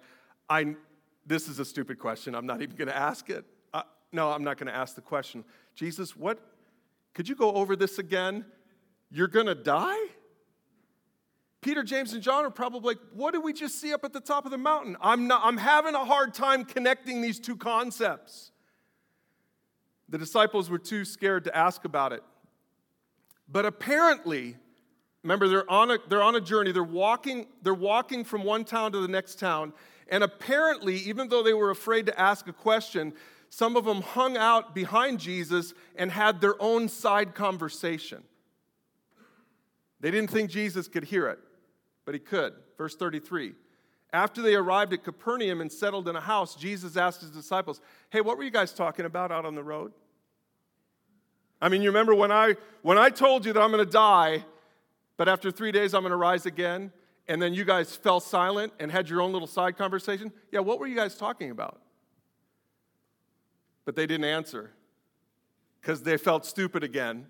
I, 0.48 0.74
this 1.26 1.48
is 1.48 1.58
a 1.58 1.64
stupid 1.64 1.98
question. 1.98 2.34
I'm 2.34 2.46
not 2.46 2.62
even 2.62 2.76
going 2.76 2.88
to 2.88 2.96
ask 2.96 3.30
it. 3.30 3.44
Uh, 3.72 3.82
no, 4.12 4.30
I'm 4.30 4.44
not 4.44 4.58
going 4.58 4.66
to 4.66 4.74
ask 4.74 4.94
the 4.94 5.00
question. 5.00 5.44
Jesus, 5.74 6.16
what, 6.16 6.38
could 7.14 7.28
you 7.28 7.34
go 7.34 7.52
over 7.52 7.76
this 7.76 7.98
again? 7.98 8.44
You're 9.10 9.28
going 9.28 9.46
to 9.46 9.54
die? 9.54 10.06
Peter, 11.60 11.84
James, 11.84 12.12
and 12.12 12.22
John 12.22 12.44
are 12.44 12.50
probably 12.50 12.94
like, 12.94 12.98
what 13.14 13.32
did 13.32 13.44
we 13.44 13.52
just 13.52 13.80
see 13.80 13.94
up 13.94 14.04
at 14.04 14.12
the 14.12 14.20
top 14.20 14.44
of 14.44 14.50
the 14.50 14.58
mountain? 14.58 14.96
I'm, 15.00 15.28
not, 15.28 15.42
I'm 15.44 15.56
having 15.56 15.94
a 15.94 16.04
hard 16.04 16.34
time 16.34 16.64
connecting 16.64 17.22
these 17.22 17.38
two 17.38 17.56
concepts. 17.56 18.50
The 20.08 20.18
disciples 20.18 20.68
were 20.68 20.78
too 20.78 21.04
scared 21.04 21.44
to 21.44 21.56
ask 21.56 21.84
about 21.84 22.12
it. 22.12 22.22
But 23.48 23.64
apparently, 23.64 24.56
remember, 25.22 25.46
they're 25.46 25.70
on 25.70 25.92
a, 25.92 25.98
they're 26.08 26.22
on 26.22 26.34
a 26.34 26.40
journey. 26.40 26.72
They're 26.72 26.82
walking, 26.82 27.46
they're 27.62 27.74
walking 27.74 28.24
from 28.24 28.42
one 28.42 28.64
town 28.64 28.90
to 28.92 29.00
the 29.00 29.08
next 29.08 29.38
town. 29.38 29.72
And 30.08 30.22
apparently, 30.24 30.96
even 30.96 31.28
though 31.28 31.42
they 31.42 31.54
were 31.54 31.70
afraid 31.70 32.06
to 32.06 32.20
ask 32.20 32.46
a 32.48 32.52
question, 32.52 33.12
some 33.48 33.76
of 33.76 33.84
them 33.84 34.02
hung 34.02 34.36
out 34.36 34.74
behind 34.74 35.20
Jesus 35.20 35.74
and 35.94 36.10
had 36.10 36.40
their 36.40 36.60
own 36.60 36.88
side 36.88 37.34
conversation. 37.34 38.22
They 40.00 40.10
didn't 40.10 40.30
think 40.30 40.50
Jesus 40.50 40.88
could 40.88 41.04
hear 41.04 41.28
it, 41.28 41.38
but 42.04 42.14
he 42.14 42.18
could. 42.18 42.54
Verse 42.76 42.96
33. 42.96 43.54
After 44.12 44.42
they 44.42 44.54
arrived 44.54 44.92
at 44.92 45.04
Capernaum 45.04 45.60
and 45.60 45.72
settled 45.72 46.08
in 46.08 46.16
a 46.16 46.20
house, 46.20 46.54
Jesus 46.54 46.96
asked 46.96 47.20
his 47.20 47.30
disciples, 47.30 47.80
Hey, 48.10 48.20
what 48.20 48.36
were 48.36 48.44
you 48.44 48.50
guys 48.50 48.72
talking 48.72 49.06
about 49.06 49.32
out 49.32 49.46
on 49.46 49.54
the 49.54 49.62
road? 49.62 49.92
I 51.62 51.68
mean, 51.68 51.80
you 51.80 51.90
remember 51.90 52.14
when 52.14 52.32
I, 52.32 52.56
when 52.82 52.98
I 52.98 53.08
told 53.08 53.46
you 53.46 53.52
that 53.52 53.60
I'm 53.62 53.70
going 53.70 53.84
to 53.84 53.90
die, 53.90 54.44
but 55.16 55.28
after 55.28 55.50
three 55.50 55.72
days 55.72 55.94
I'm 55.94 56.02
going 56.02 56.10
to 56.10 56.16
rise 56.16 56.44
again, 56.44 56.92
and 57.28 57.40
then 57.40 57.54
you 57.54 57.64
guys 57.64 57.94
fell 57.94 58.20
silent 58.20 58.72
and 58.78 58.90
had 58.90 59.08
your 59.08 59.20
own 59.20 59.32
little 59.32 59.48
side 59.48 59.76
conversation? 59.76 60.32
Yeah, 60.50 60.60
what 60.60 60.78
were 60.78 60.86
you 60.86 60.96
guys 60.96 61.16
talking 61.16 61.50
about? 61.50 61.80
But 63.84 63.96
they 63.96 64.06
didn't 64.06 64.26
answer 64.26 64.70
because 65.80 66.02
they 66.02 66.16
felt 66.16 66.46
stupid 66.46 66.84
again 66.84 67.26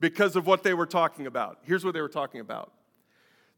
because 0.00 0.34
of 0.34 0.46
what 0.46 0.62
they 0.62 0.74
were 0.74 0.86
talking 0.86 1.26
about. 1.26 1.58
Here's 1.62 1.84
what 1.84 1.94
they 1.94 2.00
were 2.00 2.08
talking 2.08 2.40
about 2.40 2.72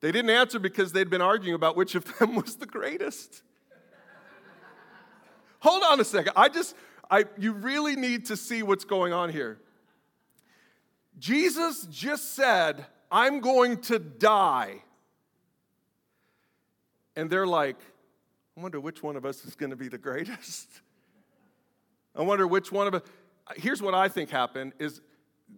they 0.01 0.13
didn't 0.13 0.31
answer 0.31 0.59
because 0.59 0.93
they'd 0.93 1.09
been 1.09 1.23
arguing 1.23 1.55
about 1.55 1.77
which 1.77 1.95
of 1.95 2.05
them 2.19 2.35
was 2.35 2.57
the 2.57 2.67
greatest. 2.67 3.43
Hold 5.61 5.83
on 5.83 5.99
a 5.99 6.05
second. 6.05 6.35
I 6.37 6.51
just, 6.51 6.77
I, 7.11 7.25
you 7.39 7.53
really 7.53 7.97
need 7.97 8.27
to 8.27 8.37
see 8.37 8.63
what's 8.63 8.85
going 8.85 9.15
on 9.15 9.31
here. 9.31 9.59
Jesus 11.19 11.87
just 11.91 12.35
said, 12.35 12.85
I'm 13.11 13.41
going 13.41 13.81
to 13.83 13.99
die. 13.99 14.83
And 17.17 17.31
they're 17.31 17.47
like, 17.47 17.77
I 18.57 18.61
wonder 18.61 18.81
which 18.81 19.03
one 19.03 19.17
of 19.17 19.25
us 19.25 19.45
is 19.45 19.55
going 19.55 19.71
to 19.71 19.77
be 19.77 19.89
the 19.89 19.99
greatest. 19.99 20.69
I 22.17 22.23
wonder 22.23 22.47
which 22.47 22.71
one 22.71 22.87
of 22.87 22.95
us. 22.95 23.03
Here's 23.57 23.83
what 23.83 23.95
I 23.95 24.09
think 24.09 24.31
happened 24.31 24.73
is 24.79 25.01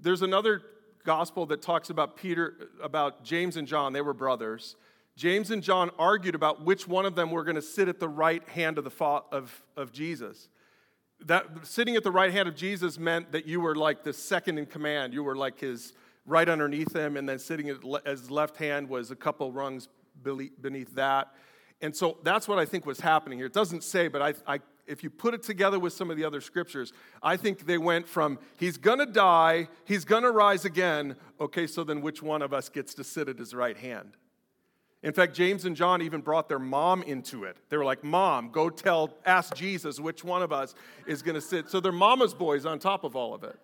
there's 0.01 0.23
another 0.23 0.63
gospel 1.05 1.47
that 1.47 1.63
talks 1.63 1.91
about 1.91 2.17
Peter, 2.17 2.69
about 2.83 3.23
James 3.23 3.57
and 3.57 3.69
John. 3.69 3.93
They 3.93 4.01
were 4.01 4.15
brothers. 4.15 4.77
James 5.17 5.51
and 5.51 5.63
John 5.63 5.91
argued 5.99 6.35
about 6.35 6.65
which 6.65 6.89
one 6.89 7.07
of 7.07 7.15
them 7.15 7.31
were 7.31 7.45
going 7.45 7.57
to 7.57 7.63
sit 7.63 7.89
at 7.89 8.01
the 8.01 8.09
right 8.09 8.47
hand 8.49 8.77
of, 8.79 8.85
the 8.85 9.05
of, 9.33 9.63
of 9.77 9.93
Jesus 9.93 10.49
that 11.25 11.67
sitting 11.67 11.97
at 11.97 12.03
the 12.03 12.11
right 12.11 12.33
hand 12.33 12.49
of 12.49 12.55
Jesus 12.55 12.99
meant 12.99 13.33
that 13.33 13.47
you 13.47 13.61
were 13.61 13.75
like 13.75 14.05
the 14.05 14.13
second 14.13 14.59
in 14.59 14.67
command. 14.67 15.15
You 15.15 15.23
were 15.23 15.37
like 15.37 15.61
his 15.61 15.93
right 16.27 16.49
underneath 16.49 16.95
him, 16.95 17.17
and 17.17 17.29
then 17.29 17.39
sitting 17.39 17.71
at 17.71 17.79
his 18.07 18.31
left 18.31 18.57
hand 18.57 18.89
was 18.89 19.11
a 19.11 19.17
couple 19.17 19.53
rungs 19.53 19.89
beneath 20.23 20.95
that. 20.95 21.33
And 21.81 21.95
so 21.95 22.19
that's 22.23 22.49
what 22.49 22.59
I 22.59 22.65
think 22.65 22.87
was 22.87 23.01
happening 23.01 23.39
here. 23.39 23.47
It 23.47 23.53
doesn't 23.53 23.85
say, 23.85 24.09
but 24.09 24.23
I, 24.23 24.35
I, 24.47 24.61
if 24.87 25.03
you 25.03 25.11
put 25.11 25.35
it 25.35 25.43
together 25.43 25.79
with 25.79 25.93
some 25.93 26.11
of 26.11 26.17
the 26.17 26.25
other 26.25 26.41
scriptures, 26.41 26.93
I 27.23 27.37
think 27.37 27.67
they 27.67 27.79
went 27.79 28.09
from 28.09 28.39
he's 28.57 28.79
going 28.79 28.99
to 28.99 29.07
die, 29.07 29.69
he's 29.85 30.05
going 30.05 30.23
to 30.23 30.31
rise 30.31 30.65
again. 30.65 31.17
Okay, 31.41 31.67
so 31.67 31.85
then 31.85 32.01
which 32.01 32.23
one 32.23 32.43
of 32.43 32.55
us 32.55 32.69
gets 32.69 32.95
to 32.95 33.05
sit 33.05 33.29
at 33.29 33.39
his 33.39 33.55
right 33.55 33.77
hand? 33.77 34.17
In 35.03 35.13
fact, 35.13 35.35
James 35.35 35.67
and 35.67 35.77
John 35.77 36.03
even 36.03 36.21
brought 36.21 36.49
their 36.49 36.59
mom 36.59 37.03
into 37.03 37.45
it. 37.45 37.59
They 37.69 37.77
were 37.77 37.85
like, 37.85 38.03
Mom, 38.03 38.51
go 38.51 38.71
tell, 38.71 39.11
ask 39.25 39.55
Jesus 39.55 40.01
which 40.01 40.25
one 40.25 40.43
of 40.43 40.53
us 40.53 40.75
is 41.07 41.23
going 41.23 41.35
to 41.35 41.41
sit. 41.41 41.69
So 41.69 41.79
they're 41.79 41.93
mama's 41.93 42.35
boys 42.35 42.67
on 42.67 42.79
top 42.79 43.05
of 43.05 43.15
all 43.15 43.35
of 43.35 43.45
it. 43.45 43.57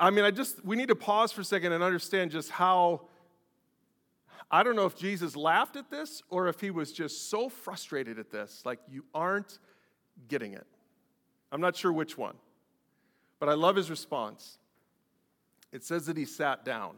I 0.00 0.08
mean, 0.08 0.24
I 0.24 0.30
just, 0.30 0.64
we 0.64 0.76
need 0.76 0.88
to 0.88 0.96
pause 0.96 1.30
for 1.30 1.42
a 1.42 1.44
second 1.44 1.72
and 1.72 1.84
understand 1.84 2.30
just 2.30 2.50
how, 2.50 3.02
I 4.50 4.62
don't 4.62 4.74
know 4.74 4.86
if 4.86 4.96
Jesus 4.96 5.36
laughed 5.36 5.76
at 5.76 5.90
this 5.90 6.22
or 6.30 6.48
if 6.48 6.58
he 6.58 6.70
was 6.70 6.90
just 6.90 7.28
so 7.28 7.50
frustrated 7.50 8.18
at 8.18 8.30
this, 8.30 8.62
like, 8.64 8.78
you 8.90 9.04
aren't 9.14 9.58
getting 10.26 10.54
it. 10.54 10.66
I'm 11.52 11.60
not 11.60 11.76
sure 11.76 11.92
which 11.92 12.16
one. 12.16 12.36
But 13.38 13.50
I 13.50 13.54
love 13.54 13.76
his 13.76 13.90
response. 13.90 14.58
It 15.70 15.84
says 15.84 16.06
that 16.06 16.16
he 16.16 16.24
sat 16.24 16.64
down. 16.64 16.96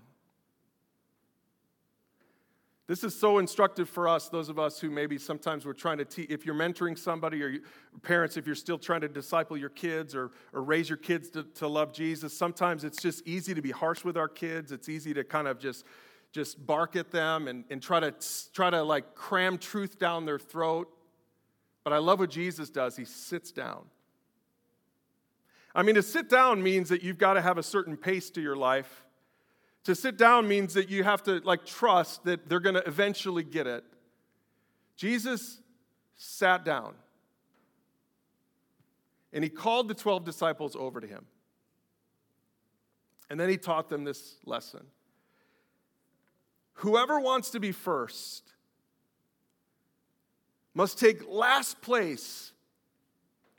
This 2.93 3.05
is 3.05 3.19
so 3.19 3.39
instructive 3.39 3.89
for 3.89 4.07
us, 4.07 4.29
those 4.29 4.51
of 4.51 4.59
us 4.59 4.79
who 4.79 4.91
maybe 4.91 5.17
sometimes 5.17 5.65
we're 5.65 5.73
trying 5.73 5.97
to 5.97 6.05
teach. 6.05 6.29
If 6.29 6.45
you're 6.45 6.55
mentoring 6.55 6.99
somebody, 6.99 7.43
or 7.43 7.49
you, 7.49 7.63
parents, 8.03 8.37
if 8.37 8.45
you're 8.45 8.55
still 8.55 8.77
trying 8.77 9.01
to 9.01 9.09
disciple 9.09 9.57
your 9.57 9.71
kids 9.71 10.15
or, 10.15 10.31
or 10.53 10.63
raise 10.63 10.91
your 10.91 10.99
kids 10.99 11.31
to, 11.31 11.45
to 11.55 11.69
love 11.69 11.95
Jesus, 11.95 12.37
sometimes 12.37 12.85
it's 12.85 13.01
just 13.01 13.27
easy 13.27 13.55
to 13.55 13.63
be 13.63 13.71
harsh 13.71 14.05
with 14.05 14.19
our 14.19 14.29
kids. 14.29 14.73
It's 14.73 14.91
easy 14.91 15.15
to 15.15 15.25
kind 15.25 15.49
of 15.49 15.59
just, 15.59 15.87
just 16.33 16.67
bark 16.67 16.95
at 16.95 17.11
them 17.11 17.49
and, 17.49 17.65
and 17.71 17.81
try, 17.81 17.99
to, 17.99 18.13
try 18.53 18.69
to 18.69 18.83
like 18.83 19.15
cram 19.15 19.57
truth 19.57 19.99
down 19.99 20.27
their 20.27 20.39
throat. 20.39 20.87
But 21.85 21.95
I 21.95 21.97
love 21.97 22.19
what 22.19 22.29
Jesus 22.29 22.69
does. 22.69 22.95
He 22.95 23.07
sits 23.07 23.53
down. 23.53 23.87
I 25.75 25.83
mean, 25.83 25.95
to 25.95 26.03
sit 26.03 26.29
down 26.29 26.63
means 26.63 26.91
that 26.91 27.03
you've 27.03 27.17
got 27.17 27.33
to 27.35 27.41
have 27.41 27.57
a 27.57 27.63
certain 27.63 27.97
pace 27.97 28.29
to 28.33 28.43
your 28.43 28.55
life 28.55 29.07
to 29.85 29.95
sit 29.95 30.17
down 30.17 30.47
means 30.47 30.75
that 30.75 30.89
you 30.89 31.05
have 31.05 31.23
to 31.25 31.41
like 31.41 31.65
trust 31.65 32.25
that 32.25 32.49
they're 32.49 32.61
going 32.61 32.77
to 32.77 32.87
eventually 32.87 33.43
get 33.43 33.67
it. 33.67 33.85
Jesus 34.97 35.61
sat 36.17 36.65
down 36.65 36.95
and 39.33 39.43
he 39.43 39.51
called 39.51 39.89
the 39.89 39.95
12 39.95 40.25
disciples 40.25 40.77
over 40.77 41.01
to 41.01 41.07
him. 41.07 41.27
And 43.31 43.41
then 43.41 43.49
he 43.49 43.57
taught 43.57 43.89
them 43.89 44.05
this 44.05 44.37
lesson. 44.45 44.87
Whoever 46.75 47.19
wants 47.19 47.51
to 47.51 47.61
be 47.61 47.73
first 47.73 48.53
must 50.75 50.99
take 50.99 51.27
last 51.29 51.81
place 51.81 52.53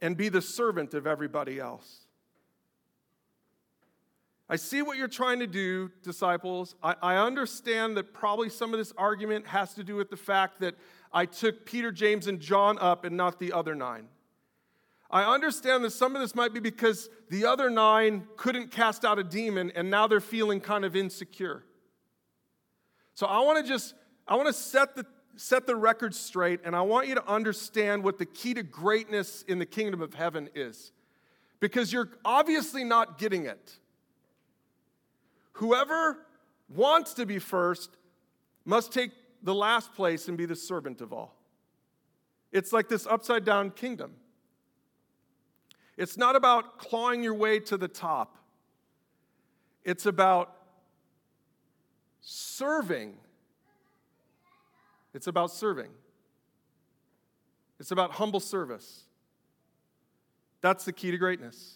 and 0.01 0.15
be 0.15 0.29
the 0.29 0.41
servant 0.41 0.93
of 0.93 1.07
everybody 1.07 1.59
else. 1.59 2.02
I 4.53 4.55
see 4.55 4.83
what 4.83 4.99
you're 4.99 5.07
trying 5.07 5.39
to 5.39 5.47
do, 5.47 5.89
disciples. 6.03 6.75
I, 6.83 6.93
I, 7.01 7.15
understand 7.15 7.97
that 7.97 8.13
probably 8.13 8.49
some 8.49 8.71
of 8.71 8.77
this 8.77 8.93
argument 8.99 9.47
has 9.47 9.73
to 9.73 9.83
do 9.83 9.95
with 9.95 10.11
the 10.11 10.15
fact 10.15 10.59
that 10.59 10.75
I 11.11 11.25
took 11.25 11.65
Peter, 11.65 11.91
James, 11.91 12.27
and 12.27 12.39
John 12.39 12.77
up 12.77 13.03
and 13.03 13.17
not 13.17 13.39
the 13.39 13.51
other 13.51 13.73
nine. 13.73 14.09
I 15.09 15.23
understand 15.23 15.83
that 15.85 15.89
some 15.89 16.15
of 16.15 16.21
this 16.21 16.35
might 16.35 16.53
be 16.53 16.59
because 16.59 17.09
the 17.31 17.47
other 17.47 17.71
nine 17.71 18.27
couldn't 18.37 18.69
cast 18.69 19.03
out 19.03 19.17
a 19.17 19.23
demon 19.23 19.71
and 19.73 19.89
now 19.89 20.05
they're 20.05 20.19
feeling 20.19 20.61
kind 20.61 20.85
of 20.85 20.95
insecure. 20.95 21.63
So 23.15 23.25
I 23.25 23.39
want 23.39 23.65
to 23.65 23.67
just 23.67 23.95
I 24.27 24.35
want 24.35 24.49
to 24.49 24.53
set 24.53 24.95
the 24.95 25.07
set 25.35 25.65
the 25.65 25.75
record 25.75 26.13
straight 26.13 26.59
and 26.63 26.75
I 26.75 26.81
want 26.81 27.07
you 27.07 27.15
to 27.15 27.27
understand 27.27 28.03
what 28.03 28.19
the 28.19 28.27
key 28.27 28.53
to 28.53 28.61
greatness 28.61 29.43
in 29.47 29.57
the 29.57 29.65
kingdom 29.65 30.03
of 30.03 30.13
heaven 30.13 30.47
is. 30.53 30.91
Because 31.59 31.91
you're 31.91 32.09
obviously 32.23 32.83
not 32.83 33.17
getting 33.17 33.47
it. 33.47 33.79
Whoever 35.53 36.17
wants 36.69 37.13
to 37.15 37.25
be 37.25 37.39
first 37.39 37.91
must 38.65 38.91
take 38.91 39.11
the 39.41 39.53
last 39.53 39.93
place 39.93 40.27
and 40.27 40.37
be 40.37 40.45
the 40.45 40.55
servant 40.55 41.01
of 41.01 41.13
all. 41.13 41.35
It's 42.51 42.71
like 42.71 42.87
this 42.87 43.05
upside 43.05 43.45
down 43.45 43.71
kingdom. 43.71 44.13
It's 45.97 46.17
not 46.17 46.35
about 46.35 46.77
clawing 46.79 47.23
your 47.23 47.33
way 47.33 47.59
to 47.59 47.77
the 47.77 47.87
top, 47.87 48.37
it's 49.83 50.05
about 50.05 50.55
serving. 52.21 53.15
It's 55.13 55.27
about 55.27 55.51
serving. 55.51 55.91
It's 57.79 57.91
about 57.91 58.13
humble 58.13 58.39
service. 58.39 59.03
That's 60.61 60.85
the 60.85 60.93
key 60.93 61.11
to 61.11 61.17
greatness. 61.17 61.75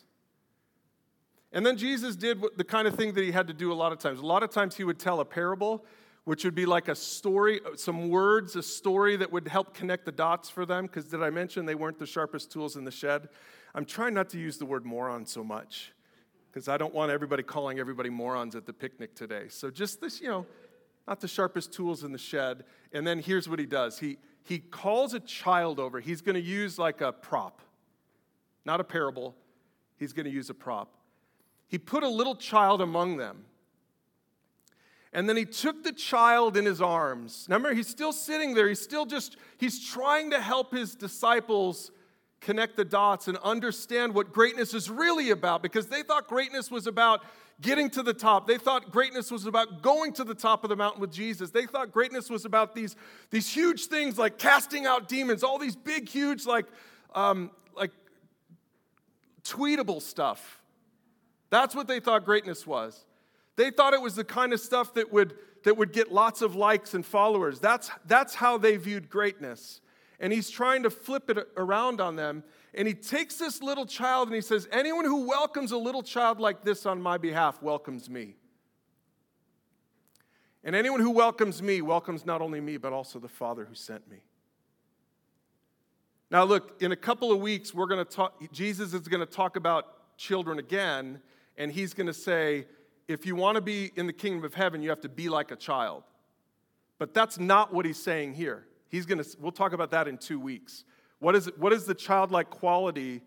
And 1.52 1.66
then 1.66 1.78
Jesus 1.78 2.16
did 2.16 2.42
the 2.58 2.64
kind 2.64 2.88
of 2.88 2.96
thing 2.96 3.14
that 3.14 3.24
he 3.24 3.32
had 3.32 3.48
to 3.48 3.54
do 3.54 3.72
a 3.72 3.76
lot 3.76 3.92
of 3.92 4.00
times. 4.00 4.20
A 4.20 4.26
lot 4.26 4.44
of 4.44 4.50
times 4.50 4.76
he 4.76 4.84
would 4.84 5.00
tell 5.00 5.20
a 5.20 5.26
parable, 5.26 5.86
which 6.26 6.44
would 6.44 6.56
be 6.56 6.66
like 6.66 6.88
a 6.90 6.96
story, 6.96 7.62
some 7.76 8.10
words, 8.10 8.56
a 8.56 8.64
story 8.64 9.16
that 9.16 9.32
would 9.32 9.48
help 9.48 9.74
connect 9.74 10.06
the 10.06 10.12
dots 10.12 10.50
for 10.50 10.66
them. 10.66 10.86
Because 10.86 11.06
did 11.06 11.24
I 11.24 11.30
mention 11.30 11.66
they 11.66 11.76
weren't 11.76 12.00
the 12.00 12.06
sharpest 12.06 12.52
tools 12.52 12.76
in 12.76 12.84
the 12.84 12.92
shed? 12.92 13.30
I'm 13.74 13.86
trying 13.86 14.14
not 14.14 14.30
to 14.30 14.40
use 14.40 14.58
the 14.58 14.66
word 14.66 14.86
moron 14.86 15.26
so 15.26 15.44
much 15.44 15.94
because 16.52 16.68
I 16.68 16.78
don't 16.78 16.94
want 16.94 17.12
everybody 17.12 17.44
calling 17.44 17.80
everybody 17.80 18.10
morons 18.10 18.56
at 18.56 18.66
the 18.66 18.74
picnic 18.74 19.16
today. 19.16 19.46
So 19.50 19.70
just 19.70 20.02
this, 20.02 20.20
you 20.20 20.28
know, 20.28 20.46
not 21.08 21.22
the 21.22 21.28
sharpest 21.28 21.72
tools 21.72 22.04
in 22.04 22.12
the 22.12 22.18
shed. 22.18 22.66
And 22.92 23.06
then 23.06 23.20
here's 23.20 23.48
what 23.48 23.60
he 23.60 23.66
does 23.66 24.00
he, 24.00 24.18
he 24.44 24.60
calls 24.60 25.14
a 25.14 25.20
child 25.20 25.80
over. 25.80 26.00
He's 26.00 26.22
going 26.22 26.36
to 26.36 26.42
use 26.42 26.78
like 26.78 27.00
a 27.02 27.14
prop, 27.14 27.62
not 28.66 28.82
a 28.82 28.84
parable. 28.84 29.36
He's 29.98 30.14
going 30.14 30.26
to 30.26 30.32
use 30.32 30.50
a 30.50 30.54
prop. 30.54 30.97
He 31.68 31.78
put 31.78 32.04
a 32.04 32.10
little 32.10 32.36
child 32.36 32.82
among 32.82 33.18
them. 33.18 33.46
And 35.14 35.28
then 35.28 35.38
he 35.38 35.46
took 35.46 35.84
the 35.84 35.94
child 35.94 36.58
in 36.58 36.66
his 36.66 36.82
arms. 36.82 37.46
Remember, 37.50 37.74
he's 37.74 37.88
still 37.88 38.14
sitting 38.14 38.54
there. 38.54 38.68
He's 38.68 38.82
still 38.82 39.06
just, 39.06 39.38
he's 39.58 39.84
trying 39.84 40.32
to 40.32 40.42
help 40.42 40.74
his 40.74 40.96
disciples 40.96 41.92
connect 42.40 42.78
the 42.78 42.86
dots 42.86 43.28
and 43.28 43.38
understand 43.38 44.14
what 44.14 44.32
greatness 44.32 44.74
is 44.74 44.90
really 44.90 45.32
about 45.32 45.64
because 45.64 45.88
they 45.88 46.04
thought 46.04 46.28
greatness 46.28 46.70
was 46.70 46.88
about 46.88 47.24
getting 47.62 47.90
to 47.90 48.04
the 48.04 48.14
top. 48.14 48.48
They 48.48 48.58
thought 48.58 48.92
greatness 48.92 49.32
was 49.32 49.46
about 49.46 49.82
going 49.82 50.14
to 50.14 50.24
the 50.24 50.36
top 50.36 50.64
of 50.64 50.70
the 50.70 50.76
mountain 50.76 51.02
with 51.02 51.12
Jesus. 51.12 51.50
They 51.50 51.66
thought 51.66 51.92
greatness 51.92 52.30
was 52.30 52.46
about 52.46 52.76
these, 52.76 52.96
these 53.32 53.50
huge 53.50 53.86
things 53.86 54.18
like 54.18 54.38
casting 54.38 54.86
out 54.86 55.08
demons, 55.08 55.44
all 55.44 55.58
these 55.58 55.76
big, 55.76 56.08
huge, 56.08 56.46
like, 56.46 56.68
um, 57.16 57.50
like 57.76 57.92
tweetable 59.44 60.02
stuff. 60.02 60.62
That's 61.50 61.76
what 61.76 61.88
they 61.88 62.00
thought 62.00 62.26
greatness 62.26 62.68
was. 62.68 63.06
They 63.56 63.72
thought 63.72 63.94
it 63.94 64.02
was 64.02 64.16
the 64.16 64.24
kind 64.24 64.54
of 64.54 64.60
stuff 64.60 64.94
that 64.96 65.12
would, 65.12 65.36
that 65.64 65.78
would 65.78 65.92
get 65.92 66.12
lots 66.12 66.42
of 66.42 66.56
likes 66.56 66.94
and 66.94 67.06
followers. 67.06 67.60
That's, 67.60 67.90
that's 68.06 68.36
how 68.36 68.58
they 68.58 68.78
viewed 68.78 69.10
greatness 69.10 69.82
and 70.20 70.34
he's 70.34 70.50
trying 70.50 70.84
to 70.84 70.90
flip 70.90 71.30
it 71.30 71.48
around 71.58 72.02
on 72.02 72.16
them. 72.16 72.44
And 72.74 72.88
he 72.88 72.94
takes 72.94 73.36
this 73.36 73.62
little 73.62 73.86
child 73.86 74.28
and 74.28 74.36
he 74.36 74.42
says, 74.42 74.68
Anyone 74.72 75.06
who 75.06 75.28
welcomes 75.28 75.72
a 75.72 75.78
little 75.78 76.04
child 76.04 76.40
like 76.40 76.64
this 76.64 76.86
on 76.86 77.02
my 77.02 77.18
behalf 77.18 77.62
welcomes 77.62 78.10
me. 78.10 78.36
And 80.64 80.76
anyone 80.76 81.00
who 81.00 81.12
welcomes 81.12 81.62
me 81.62 81.82
welcomes 81.82 82.26
not 82.26 82.42
only 82.42 82.60
me, 82.60 82.78
but 82.78 82.94
also 82.94 83.20
the 83.20 83.28
Father 83.28 83.66
who 83.66 83.76
sent 83.76 84.10
me. 84.10 84.18
Now, 86.30 86.44
look, 86.44 86.82
in 86.82 86.92
a 86.92 86.96
couple 86.96 87.32
of 87.32 87.40
weeks, 87.40 87.74
we're 87.74 87.86
going 87.86 88.04
to 88.04 88.12
talk, 88.12 88.52
Jesus 88.52 88.94
is 88.94 89.08
going 89.08 89.26
to 89.26 89.32
talk 89.32 89.56
about 89.56 90.18
children 90.18 90.60
again, 90.60 91.22
and 91.58 91.72
he's 91.72 91.94
going 91.94 92.08
to 92.08 92.14
say, 92.14 92.66
if 93.08 93.26
you 93.26 93.36
want 93.36 93.56
to 93.56 93.62
be 93.62 93.92
in 93.96 94.08
the 94.08 94.14
kingdom 94.14 94.44
of 94.44 94.54
heaven, 94.54 94.82
you 94.82 94.90
have 94.90 95.02
to 95.02 95.10
be 95.10 95.30
like 95.30 95.52
a 95.52 95.56
child. 95.56 96.04
But 97.00 97.14
that's 97.14 97.40
not 97.40 97.74
what 97.74 97.86
he's 97.86 98.02
saying 98.02 98.34
here. 98.34 98.66
He's 98.90 99.06
going 99.06 99.24
to, 99.24 99.38
we'll 99.40 99.52
talk 99.52 99.74
about 99.74 99.92
that 99.92 100.08
in 100.08 100.18
two 100.18 100.40
weeks. 100.40 100.84
What 101.20 101.36
is, 101.36 101.50
what 101.58 101.74
is 101.74 101.86
the 101.86 101.94
childlike 101.94 102.50
quality 102.50 103.22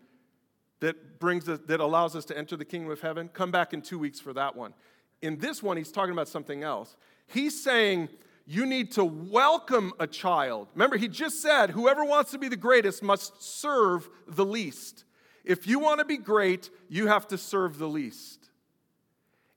that 0.79 1.19
brings 1.19 1.47
us, 1.49 1.59
that 1.67 1.79
allows 1.79 2.15
us 2.15 2.25
to 2.25 2.37
enter 2.37 2.55
the 2.55 2.65
kingdom 2.65 2.91
of 2.91 3.01
heaven? 3.01 3.29
Come 3.29 3.51
back 3.51 3.73
in 3.73 3.81
two 3.81 3.99
weeks 3.99 4.19
for 4.19 4.33
that 4.33 4.55
one. 4.55 4.73
In 5.21 5.37
this 5.37 5.61
one, 5.61 5.77
he's 5.77 5.91
talking 5.91 6.13
about 6.13 6.27
something 6.27 6.63
else. 6.63 6.95
He's 7.27 7.63
saying 7.63 8.09
you 8.45 8.65
need 8.65 8.91
to 8.93 9.05
welcome 9.05 9.93
a 9.99 10.07
child. 10.07 10.67
Remember, 10.73 10.97
he 10.97 11.07
just 11.07 11.41
said, 11.41 11.69
whoever 11.69 12.03
wants 12.03 12.31
to 12.31 12.37
be 12.37 12.47
the 12.47 12.57
greatest 12.57 13.03
must 13.03 13.41
serve 13.41 14.09
the 14.27 14.45
least. 14.45 15.05
If 15.43 15.67
you 15.67 15.79
want 15.79 15.99
to 15.99 16.05
be 16.05 16.17
great, 16.17 16.69
you 16.87 17.07
have 17.07 17.27
to 17.29 17.37
serve 17.37 17.77
the 17.77 17.87
least. 17.87 18.49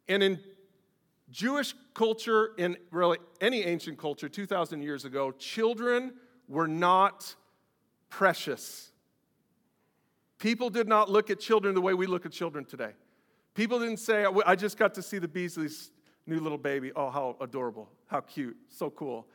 And 0.09 0.23
in 0.23 0.41
Jewish 1.31 1.75
culture, 1.95 2.51
in 2.59 2.77
really 2.91 3.19
any 3.41 3.63
ancient 3.63 3.99
culture 3.99 4.29
2,000 4.29 4.83
years 4.83 5.05
ago, 5.05 5.33
children 5.33 6.15
were 6.49 6.69
not 6.69 7.35
precious. 8.09 8.91
People 10.39 10.71
did 10.71 10.89
not 10.89 11.11
look 11.11 11.31
at 11.31 11.41
children 11.41 11.75
the 11.75 11.81
way 11.81 11.95
we 11.95 12.07
look 12.07 12.27
at 12.27 12.33
children 12.33 12.65
today. 12.65 12.93
People 13.55 13.79
didn't 13.79 13.99
say, 13.99 14.27
oh, 14.27 14.43
I 14.45 14.57
just 14.57 14.77
got 14.77 14.95
to 14.95 15.03
see 15.03 15.19
the 15.19 15.29
Beasley's 15.29 15.91
new 16.27 16.41
little 16.41 16.59
baby. 16.59 16.93
Oh, 16.95 17.11
how 17.11 17.37
adorable, 17.41 17.89
how 18.07 18.21
cute, 18.21 18.57
so 18.69 18.91
cool. 18.91 19.27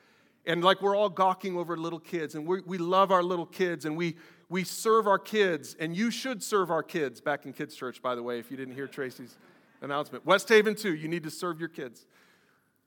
And 0.45 0.63
like 0.63 0.81
we're 0.81 0.95
all 0.95 1.09
gawking 1.09 1.57
over 1.57 1.77
little 1.77 1.99
kids, 1.99 2.35
and 2.35 2.45
we, 2.45 2.61
we 2.61 2.77
love 2.77 3.11
our 3.11 3.23
little 3.23 3.45
kids, 3.45 3.85
and 3.85 3.95
we, 3.97 4.15
we 4.49 4.63
serve 4.63 5.07
our 5.07 5.19
kids, 5.19 5.75
and 5.79 5.95
you 5.95 6.09
should 6.09 6.41
serve 6.41 6.71
our 6.71 6.81
kids 6.81 7.21
back 7.21 7.45
in 7.45 7.53
kids' 7.53 7.75
church, 7.75 8.01
by 8.01 8.15
the 8.15 8.23
way, 8.23 8.39
if 8.39 8.49
you 8.49 8.57
didn't 8.57 8.73
hear 8.73 8.87
Tracy's 8.87 9.37
announcement. 9.81 10.25
West 10.25 10.49
Haven, 10.49 10.75
too, 10.75 10.95
you 10.95 11.07
need 11.07 11.23
to 11.23 11.29
serve 11.29 11.59
your 11.59 11.69
kids. 11.69 12.05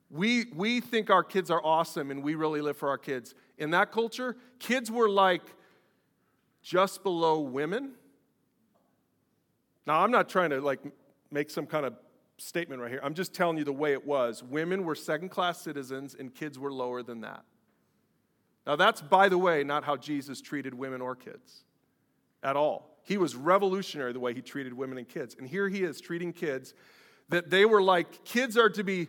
We, 0.09 0.45
we 0.53 0.81
think 0.81 1.09
our 1.09 1.23
kids 1.23 1.49
are 1.49 1.61
awesome 1.63 2.11
and 2.11 2.21
we 2.21 2.35
really 2.35 2.61
live 2.61 2.77
for 2.77 2.89
our 2.89 2.97
kids. 2.97 3.33
In 3.57 3.71
that 3.71 3.91
culture, 3.91 4.35
kids 4.59 4.91
were 4.91 5.09
like 5.09 5.41
just 6.61 7.01
below 7.01 7.39
women. 7.39 7.93
Now, 9.87 10.01
I'm 10.01 10.11
not 10.11 10.29
trying 10.29 10.51
to 10.51 10.61
like 10.61 10.79
make 11.31 11.49
some 11.49 11.65
kind 11.65 11.85
of 11.85 11.95
statement 12.37 12.81
right 12.81 12.91
here. 12.91 12.99
I'm 13.01 13.15
just 13.15 13.33
telling 13.33 13.57
you 13.57 13.63
the 13.63 13.73
way 13.73 13.93
it 13.93 14.05
was. 14.05 14.43
Women 14.43 14.83
were 14.83 14.95
second 14.95 15.29
class 15.29 15.61
citizens 15.61 16.15
and 16.17 16.33
kids 16.33 16.59
were 16.59 16.71
lower 16.71 17.01
than 17.01 17.21
that. 17.21 17.43
Now, 18.65 18.75
that's, 18.75 19.01
by 19.01 19.29
the 19.29 19.37
way, 19.37 19.63
not 19.63 19.83
how 19.83 19.97
Jesus 19.97 20.41
treated 20.41 20.73
women 20.73 21.01
or 21.01 21.15
kids 21.15 21.63
at 22.41 22.55
all. 22.55 22.97
He 23.03 23.17
was 23.17 23.35
revolutionary 23.35 24.13
the 24.13 24.19
way 24.19 24.33
he 24.33 24.41
treated 24.41 24.73
women 24.73 24.97
and 24.97 25.07
kids. 25.07 25.35
And 25.37 25.47
here 25.47 25.67
he 25.67 25.83
is 25.83 25.99
treating 25.99 26.31
kids 26.31 26.73
that 27.29 27.49
they 27.49 27.65
were 27.65 27.81
like 27.81 28.23
kids 28.23 28.57
are 28.57 28.69
to 28.69 28.83
be 28.83 29.07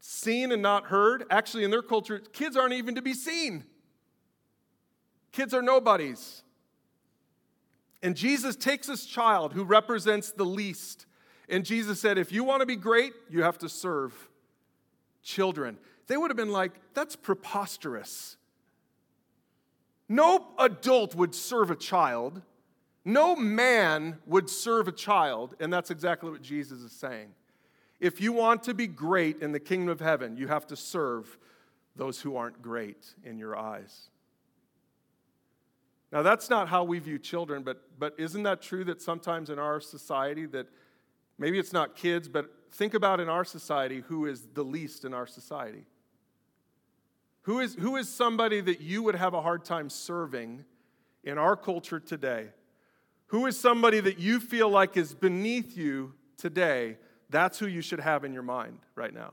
seen 0.00 0.50
and 0.52 0.60
not 0.60 0.86
heard. 0.86 1.24
Actually, 1.30 1.64
in 1.64 1.70
their 1.70 1.82
culture, 1.82 2.18
kids 2.18 2.56
aren't 2.56 2.74
even 2.74 2.96
to 2.96 3.02
be 3.02 3.14
seen. 3.14 3.64
Kids 5.30 5.54
are 5.54 5.62
nobodies. 5.62 6.42
And 8.02 8.16
Jesus 8.16 8.56
takes 8.56 8.86
this 8.86 9.06
child 9.06 9.52
who 9.52 9.64
represents 9.64 10.30
the 10.32 10.44
least. 10.44 11.06
And 11.48 11.64
Jesus 11.64 12.00
said, 12.00 12.18
if 12.18 12.32
you 12.32 12.44
want 12.44 12.60
to 12.60 12.66
be 12.66 12.76
great, 12.76 13.12
you 13.30 13.42
have 13.42 13.58
to 13.58 13.68
serve 13.68 14.12
children. 15.22 15.78
They 16.06 16.16
would 16.16 16.30
have 16.30 16.36
been 16.36 16.52
like, 16.52 16.72
that's 16.92 17.16
preposterous. 17.16 18.36
No 20.08 20.46
adult 20.58 21.14
would 21.14 21.34
serve 21.34 21.70
a 21.70 21.76
child. 21.76 22.42
No 23.04 23.36
man 23.36 24.18
would 24.26 24.48
serve 24.48 24.88
a 24.88 24.92
child, 24.92 25.54
and 25.60 25.72
that's 25.72 25.90
exactly 25.90 26.30
what 26.30 26.42
Jesus 26.42 26.80
is 26.80 26.92
saying. 26.92 27.28
If 28.00 28.20
you 28.20 28.32
want 28.32 28.62
to 28.64 28.74
be 28.74 28.86
great 28.86 29.40
in 29.40 29.52
the 29.52 29.60
kingdom 29.60 29.88
of 29.88 30.00
heaven, 30.00 30.36
you 30.36 30.48
have 30.48 30.66
to 30.68 30.76
serve 30.76 31.38
those 31.96 32.20
who 32.20 32.36
aren't 32.36 32.60
great 32.60 33.14
in 33.24 33.38
your 33.38 33.56
eyes. 33.56 34.10
Now, 36.12 36.22
that's 36.22 36.48
not 36.48 36.68
how 36.68 36.84
we 36.84 36.98
view 36.98 37.18
children, 37.18 37.62
but, 37.62 37.82
but 37.98 38.14
isn't 38.18 38.42
that 38.44 38.62
true 38.62 38.84
that 38.84 39.02
sometimes 39.02 39.50
in 39.50 39.58
our 39.58 39.80
society 39.80 40.46
that 40.46 40.68
maybe 41.38 41.58
it's 41.58 41.72
not 41.72 41.96
kids, 41.96 42.28
but 42.28 42.50
think 42.72 42.94
about 42.94 43.20
in 43.20 43.28
our 43.28 43.44
society 43.44 44.02
who 44.06 44.26
is 44.26 44.46
the 44.54 44.62
least 44.62 45.04
in 45.04 45.12
our 45.12 45.26
society? 45.26 45.86
Who 47.44 47.60
is, 47.60 47.74
who 47.74 47.96
is 47.96 48.08
somebody 48.08 48.60
that 48.60 48.80
you 48.80 49.02
would 49.02 49.14
have 49.14 49.34
a 49.34 49.42
hard 49.42 49.64
time 49.64 49.90
serving 49.90 50.64
in 51.22 51.38
our 51.38 51.56
culture 51.56 52.00
today? 52.00 52.48
Who 53.28 53.46
is 53.46 53.58
somebody 53.58 54.00
that 54.00 54.18
you 54.18 54.40
feel 54.40 54.68
like 54.68 54.96
is 54.96 55.14
beneath 55.14 55.76
you 55.76 56.14
today? 56.38 56.96
That's 57.28 57.58
who 57.58 57.66
you 57.66 57.82
should 57.82 58.00
have 58.00 58.24
in 58.24 58.32
your 58.32 58.42
mind 58.42 58.78
right 58.94 59.12
now. 59.12 59.32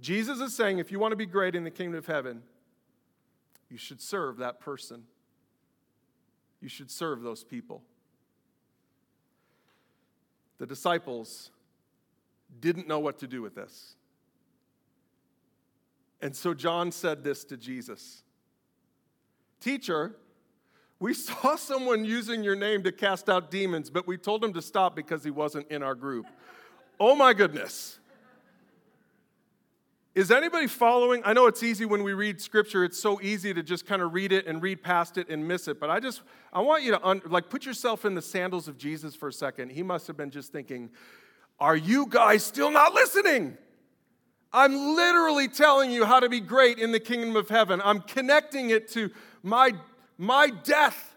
Jesus 0.00 0.40
is 0.40 0.54
saying 0.54 0.78
if 0.78 0.90
you 0.90 0.98
want 0.98 1.12
to 1.12 1.16
be 1.16 1.26
great 1.26 1.54
in 1.54 1.64
the 1.64 1.70
kingdom 1.70 1.98
of 1.98 2.06
heaven, 2.06 2.42
you 3.68 3.78
should 3.78 4.00
serve 4.00 4.38
that 4.38 4.60
person. 4.60 5.04
you 6.60 6.68
should 6.68 6.90
serve 6.90 7.22
those 7.22 7.44
people. 7.44 7.82
The 10.58 10.66
disciples 10.66 11.50
didn't 12.58 12.88
know 12.88 12.98
what 12.98 13.18
to 13.20 13.28
do 13.28 13.42
with 13.42 13.54
this. 13.54 13.94
And 16.20 16.34
so 16.34 16.54
John 16.54 16.90
said 16.90 17.22
this 17.22 17.44
to 17.44 17.56
Jesus 17.56 18.22
Teacher, 19.60 20.14
we 21.00 21.14
saw 21.14 21.56
someone 21.56 22.04
using 22.04 22.42
your 22.42 22.56
name 22.56 22.82
to 22.84 22.92
cast 22.92 23.28
out 23.28 23.50
demons, 23.50 23.90
but 23.90 24.06
we 24.06 24.16
told 24.16 24.44
him 24.44 24.52
to 24.54 24.62
stop 24.62 24.96
because 24.96 25.24
he 25.24 25.30
wasn't 25.30 25.70
in 25.70 25.82
our 25.82 25.94
group. 25.94 26.26
Oh 27.00 27.14
my 27.14 27.32
goodness. 27.32 27.98
Is 30.14 30.32
anybody 30.32 30.66
following? 30.66 31.22
I 31.24 31.32
know 31.32 31.46
it's 31.46 31.62
easy 31.62 31.84
when 31.84 32.02
we 32.02 32.12
read 32.12 32.40
scripture, 32.40 32.82
it's 32.82 32.98
so 32.98 33.20
easy 33.20 33.54
to 33.54 33.62
just 33.62 33.86
kind 33.86 34.02
of 34.02 34.14
read 34.14 34.32
it 34.32 34.48
and 34.48 34.60
read 34.60 34.82
past 34.82 35.16
it 35.16 35.28
and 35.28 35.46
miss 35.46 35.68
it. 35.68 35.78
But 35.78 35.90
I 35.90 36.00
just, 36.00 36.22
I 36.52 36.60
want 36.60 36.82
you 36.82 36.90
to, 36.90 37.06
un, 37.06 37.22
like, 37.26 37.48
put 37.48 37.64
yourself 37.64 38.04
in 38.04 38.14
the 38.14 38.22
sandals 38.22 38.66
of 38.66 38.76
Jesus 38.76 39.14
for 39.14 39.28
a 39.28 39.32
second. 39.32 39.70
He 39.70 39.84
must 39.84 40.08
have 40.08 40.16
been 40.16 40.32
just 40.32 40.50
thinking, 40.50 40.90
Are 41.60 41.76
you 41.76 42.06
guys 42.08 42.42
still 42.42 42.72
not 42.72 42.94
listening? 42.94 43.56
I'm 44.52 44.96
literally 44.96 45.48
telling 45.48 45.90
you 45.90 46.04
how 46.04 46.20
to 46.20 46.28
be 46.28 46.40
great 46.40 46.78
in 46.78 46.92
the 46.92 47.00
kingdom 47.00 47.36
of 47.36 47.48
heaven. 47.48 47.82
I'm 47.84 48.00
connecting 48.00 48.70
it 48.70 48.88
to 48.92 49.10
my, 49.42 49.72
my 50.16 50.48
death 50.64 51.14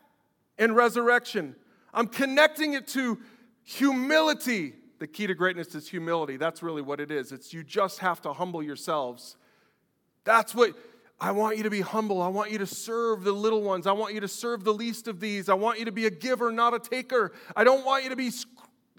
and 0.57 0.75
resurrection. 0.75 1.55
I'm 1.93 2.07
connecting 2.07 2.73
it 2.73 2.87
to 2.89 3.19
humility 3.63 4.73
the 5.01 5.07
key 5.07 5.25
to 5.25 5.33
greatness 5.33 5.73
is 5.73 5.87
humility. 5.89 6.37
That's 6.37 6.61
really 6.61 6.83
what 6.83 6.99
it 6.99 7.09
is. 7.09 7.31
It's 7.31 7.51
you 7.55 7.63
just 7.63 7.97
have 7.99 8.21
to 8.21 8.33
humble 8.33 8.61
yourselves. 8.61 9.35
That's 10.25 10.53
what 10.53 10.75
I 11.19 11.31
want 11.31 11.57
you 11.57 11.63
to 11.63 11.71
be 11.71 11.81
humble. 11.81 12.21
I 12.21 12.27
want 12.27 12.51
you 12.51 12.59
to 12.59 12.67
serve 12.67 13.23
the 13.23 13.31
little 13.31 13.63
ones. 13.63 13.87
I 13.87 13.93
want 13.93 14.13
you 14.13 14.19
to 14.19 14.27
serve 14.27 14.63
the 14.63 14.75
least 14.75 15.07
of 15.07 15.19
these. 15.19 15.49
I 15.49 15.55
want 15.55 15.79
you 15.79 15.85
to 15.85 15.91
be 15.91 16.05
a 16.05 16.11
giver, 16.11 16.51
not 16.51 16.75
a 16.75 16.79
taker. 16.79 17.31
I 17.55 17.63
don't 17.63 17.83
want 17.83 18.03
you 18.03 18.11
to 18.11 18.15
be, 18.15 18.29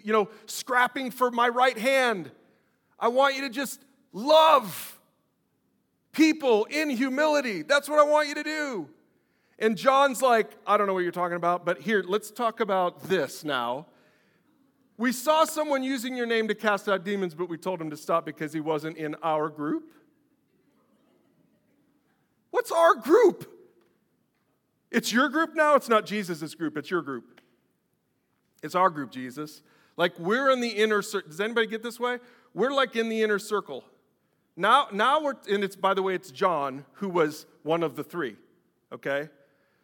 you 0.03 0.12
know, 0.12 0.29
scrapping 0.47 1.12
for 1.12 1.31
my 1.31 1.49
right 1.49 1.79
hand. 1.79 2.33
I 2.99 3.07
want 3.07 3.37
you 3.37 3.42
to 3.42 3.49
just 3.49 3.81
love 4.12 4.98
people 6.12 6.64
in 6.66 6.90
humility. 6.90 7.62
That's 7.62 7.88
what 7.88 7.98
I 7.98 8.05
want 8.05 8.29
you 8.29 8.35
to 8.35 8.42
do. 8.42 8.88
And 9.59 9.77
John's 9.77 10.22
like, 10.22 10.51
I 10.66 10.77
don't 10.77 10.87
know 10.87 10.94
what 10.94 11.05
you're 11.05 11.12
talking 11.12 11.37
about, 11.37 11.64
but 11.64 11.81
here, 11.81 12.05
let's 12.07 12.31
talk 12.31 12.61
about 12.61 13.05
this 13.05 13.44
now. 13.44 13.87
We 14.98 15.12
saw 15.12 15.44
someone 15.44 15.83
using 15.83 16.16
your 16.16 16.27
name 16.27 16.48
to 16.48 16.55
cast 16.55 16.88
out 16.88 17.05
demons, 17.05 17.35
but 17.35 17.48
we 17.48 17.57
told 17.57 17.81
him 17.81 17.90
to 17.90 17.96
stop 17.96 18.27
because 18.27 18.53
he 18.53 18.61
wasn't 18.61 18.96
in 18.96 19.14
our 19.22 19.48
group. 19.48 19.85
What's 22.51 22.70
our 22.70 22.94
group? 22.94 23.48
It's 24.90 25.12
your 25.12 25.29
group 25.29 25.55
now? 25.55 25.75
It's 25.75 25.88
not 25.88 26.07
Jesus' 26.07 26.55
group, 26.55 26.77
it's 26.77 26.90
your 26.90 27.03
group. 27.03 27.40
It's 28.62 28.75
our 28.75 28.90
group, 28.90 29.11
Jesus. 29.11 29.62
Like 29.96 30.18
we're 30.18 30.51
in 30.51 30.61
the 30.61 30.68
inner 30.68 31.03
circle. 31.03 31.31
Does 31.31 31.40
anybody 31.40 31.66
get 31.66 31.83
this 31.83 31.98
way? 31.98 32.18
We're 32.55 32.72
like 32.72 32.94
in 32.94 33.09
the 33.09 33.22
inner 33.22 33.38
circle. 33.38 33.85
Now, 34.57 34.88
now 34.93 35.23
we're, 35.23 35.35
and 35.51 35.65
it's, 35.65 35.77
by 35.77 35.95
the 35.95 36.03
way, 36.03 36.15
it's 36.15 36.31
John 36.31 36.85
who 36.95 37.09
was 37.09 37.47
one 37.62 37.83
of 37.83 37.97
the 37.97 38.05
three, 38.05 38.37
okay? 38.93 39.29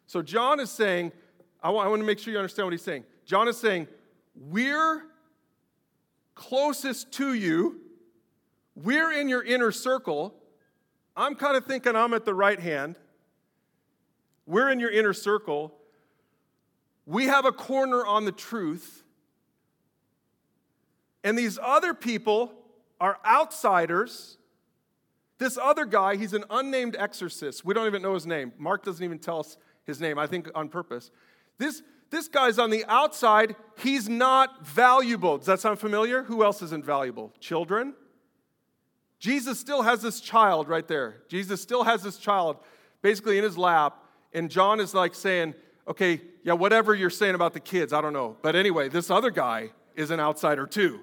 So 0.06 0.22
John 0.22 0.60
is 0.60 0.70
saying, 0.70 1.12
I 1.62 1.70
want, 1.70 1.86
I 1.86 1.90
want 1.90 2.00
to 2.00 2.06
make 2.06 2.18
sure 2.18 2.32
you 2.32 2.38
understand 2.38 2.66
what 2.66 2.72
he's 2.72 2.82
saying. 2.82 3.04
John 3.24 3.48
is 3.48 3.56
saying, 3.56 3.88
we're 4.34 5.04
closest 6.34 7.12
to 7.12 7.34
you, 7.34 7.80
we're 8.76 9.12
in 9.12 9.28
your 9.28 9.42
inner 9.42 9.72
circle. 9.72 10.34
I'm 11.16 11.34
kind 11.34 11.56
of 11.56 11.66
thinking 11.66 11.96
I'm 11.96 12.14
at 12.14 12.24
the 12.24 12.34
right 12.34 12.60
hand. 12.60 12.96
We're 14.46 14.70
in 14.70 14.78
your 14.78 14.90
inner 14.90 15.12
circle. 15.12 15.74
We 17.06 17.24
have 17.24 17.44
a 17.44 17.50
corner 17.50 18.06
on 18.06 18.24
the 18.24 18.32
truth. 18.32 19.02
And 21.24 21.36
these 21.36 21.58
other 21.60 21.92
people 21.92 22.52
are 23.00 23.18
outsiders. 23.26 24.38
This 25.38 25.56
other 25.56 25.84
guy, 25.84 26.16
he's 26.16 26.32
an 26.32 26.44
unnamed 26.50 26.96
exorcist. 26.98 27.64
We 27.64 27.72
don't 27.72 27.86
even 27.86 28.02
know 28.02 28.14
his 28.14 28.26
name. 28.26 28.52
Mark 28.58 28.84
doesn't 28.84 29.04
even 29.04 29.18
tell 29.18 29.40
us 29.40 29.56
his 29.84 30.00
name, 30.00 30.18
I 30.18 30.26
think 30.26 30.50
on 30.54 30.68
purpose. 30.68 31.10
This, 31.58 31.82
this 32.10 32.28
guy's 32.28 32.58
on 32.58 32.70
the 32.70 32.84
outside, 32.86 33.56
he's 33.78 34.08
not 34.08 34.66
valuable. 34.66 35.38
Does 35.38 35.46
that 35.46 35.60
sound 35.60 35.78
familiar? 35.78 36.24
Who 36.24 36.42
else 36.42 36.60
isn't 36.62 36.84
valuable? 36.84 37.32
Children? 37.40 37.94
Jesus 39.18 39.58
still 39.58 39.82
has 39.82 40.02
this 40.02 40.20
child 40.20 40.68
right 40.68 40.86
there. 40.86 41.22
Jesus 41.28 41.60
still 41.60 41.84
has 41.84 42.02
this 42.02 42.18
child 42.18 42.58
basically 43.02 43.38
in 43.38 43.44
his 43.44 43.56
lap, 43.56 44.04
and 44.32 44.50
John 44.50 44.80
is 44.80 44.94
like 44.94 45.14
saying, 45.14 45.54
okay, 45.86 46.20
yeah, 46.42 46.52
whatever 46.52 46.94
you're 46.94 47.10
saying 47.10 47.34
about 47.34 47.52
the 47.52 47.60
kids, 47.60 47.92
I 47.92 48.00
don't 48.00 48.12
know. 48.12 48.36
But 48.42 48.56
anyway, 48.56 48.88
this 48.88 49.10
other 49.10 49.30
guy 49.30 49.70
is 49.94 50.10
an 50.10 50.20
outsider 50.20 50.66
too. 50.66 51.00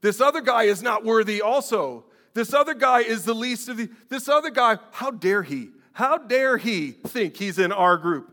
This 0.00 0.20
other 0.20 0.40
guy 0.40 0.64
is 0.64 0.82
not 0.82 1.04
worthy 1.04 1.42
also. 1.42 2.04
This 2.32 2.54
other 2.54 2.74
guy 2.74 3.00
is 3.00 3.24
the 3.24 3.34
least 3.34 3.68
of 3.68 3.76
the. 3.76 3.90
This 4.08 4.28
other 4.28 4.50
guy, 4.50 4.78
how 4.92 5.10
dare 5.10 5.42
he? 5.42 5.70
How 5.92 6.18
dare 6.18 6.56
he 6.56 6.92
think 6.92 7.36
he's 7.36 7.58
in 7.58 7.72
our 7.72 7.96
group? 7.96 8.32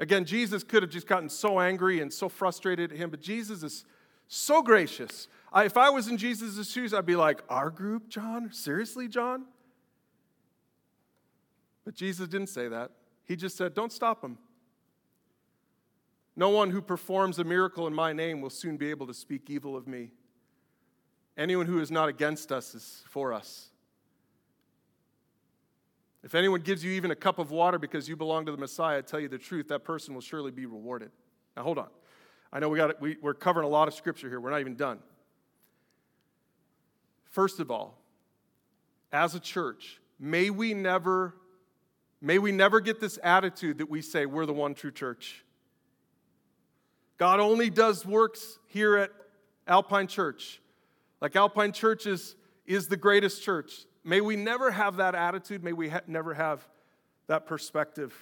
Again, 0.00 0.24
Jesus 0.24 0.62
could 0.62 0.82
have 0.82 0.92
just 0.92 1.06
gotten 1.06 1.28
so 1.28 1.58
angry 1.58 2.00
and 2.00 2.12
so 2.12 2.28
frustrated 2.28 2.92
at 2.92 2.98
him, 2.98 3.10
but 3.10 3.20
Jesus 3.20 3.62
is 3.62 3.84
so 4.28 4.62
gracious. 4.62 5.26
I, 5.52 5.64
if 5.64 5.76
I 5.76 5.90
was 5.90 6.08
in 6.08 6.18
Jesus' 6.18 6.70
shoes, 6.70 6.94
I'd 6.94 7.06
be 7.06 7.16
like, 7.16 7.42
Our 7.48 7.70
group, 7.70 8.08
John? 8.08 8.52
Seriously, 8.52 9.08
John? 9.08 9.46
But 11.84 11.94
Jesus 11.94 12.28
didn't 12.28 12.50
say 12.50 12.68
that. 12.68 12.90
He 13.24 13.34
just 13.34 13.56
said, 13.56 13.74
Don't 13.74 13.92
stop 13.92 14.22
him. 14.22 14.38
No 16.36 16.50
one 16.50 16.70
who 16.70 16.80
performs 16.80 17.40
a 17.40 17.44
miracle 17.44 17.88
in 17.88 17.94
my 17.94 18.12
name 18.12 18.40
will 18.40 18.50
soon 18.50 18.76
be 18.76 18.90
able 18.90 19.08
to 19.08 19.14
speak 19.14 19.50
evil 19.50 19.74
of 19.76 19.88
me. 19.88 20.12
Anyone 21.38 21.66
who 21.66 21.80
is 21.80 21.92
not 21.92 22.08
against 22.08 22.50
us 22.50 22.74
is 22.74 23.04
for 23.06 23.32
us. 23.32 23.68
If 26.24 26.34
anyone 26.34 26.60
gives 26.62 26.84
you 26.84 26.90
even 26.92 27.12
a 27.12 27.16
cup 27.16 27.38
of 27.38 27.52
water 27.52 27.78
because 27.78 28.08
you 28.08 28.16
belong 28.16 28.44
to 28.46 28.52
the 28.52 28.58
Messiah, 28.58 28.98
I 28.98 29.00
tell 29.02 29.20
you 29.20 29.28
the 29.28 29.38
truth, 29.38 29.68
that 29.68 29.84
person 29.84 30.14
will 30.14 30.20
surely 30.20 30.50
be 30.50 30.66
rewarded. 30.66 31.12
Now, 31.56 31.62
hold 31.62 31.78
on. 31.78 31.88
I 32.52 32.58
know 32.58 32.68
we 32.68 32.78
got 32.78 33.00
we, 33.00 33.16
we're 33.22 33.34
covering 33.34 33.66
a 33.66 33.70
lot 33.70 33.86
of 33.86 33.94
scripture 33.94 34.28
here. 34.28 34.40
We're 34.40 34.50
not 34.50 34.60
even 34.60 34.74
done. 34.74 34.98
First 37.30 37.60
of 37.60 37.70
all, 37.70 37.98
as 39.12 39.36
a 39.36 39.40
church, 39.40 40.00
may 40.18 40.50
we 40.50 40.74
never, 40.74 41.34
may 42.20 42.38
we 42.38 42.50
never 42.50 42.80
get 42.80 43.00
this 43.00 43.18
attitude 43.22 43.78
that 43.78 43.88
we 43.88 44.02
say 44.02 44.26
we're 44.26 44.46
the 44.46 44.52
one 44.52 44.74
true 44.74 44.90
church. 44.90 45.44
God 47.16 47.38
only 47.38 47.70
does 47.70 48.04
works 48.04 48.58
here 48.66 48.96
at 48.96 49.10
Alpine 49.68 50.08
Church. 50.08 50.60
Like 51.20 51.34
Alpine 51.36 51.72
Church 51.72 52.06
is, 52.06 52.36
is 52.66 52.88
the 52.88 52.96
greatest 52.96 53.42
church. 53.42 53.86
May 54.04 54.20
we 54.20 54.36
never 54.36 54.70
have 54.70 54.96
that 54.96 55.14
attitude. 55.14 55.64
May 55.64 55.72
we 55.72 55.88
ha- 55.88 56.00
never 56.06 56.34
have 56.34 56.66
that 57.26 57.46
perspective. 57.46 58.14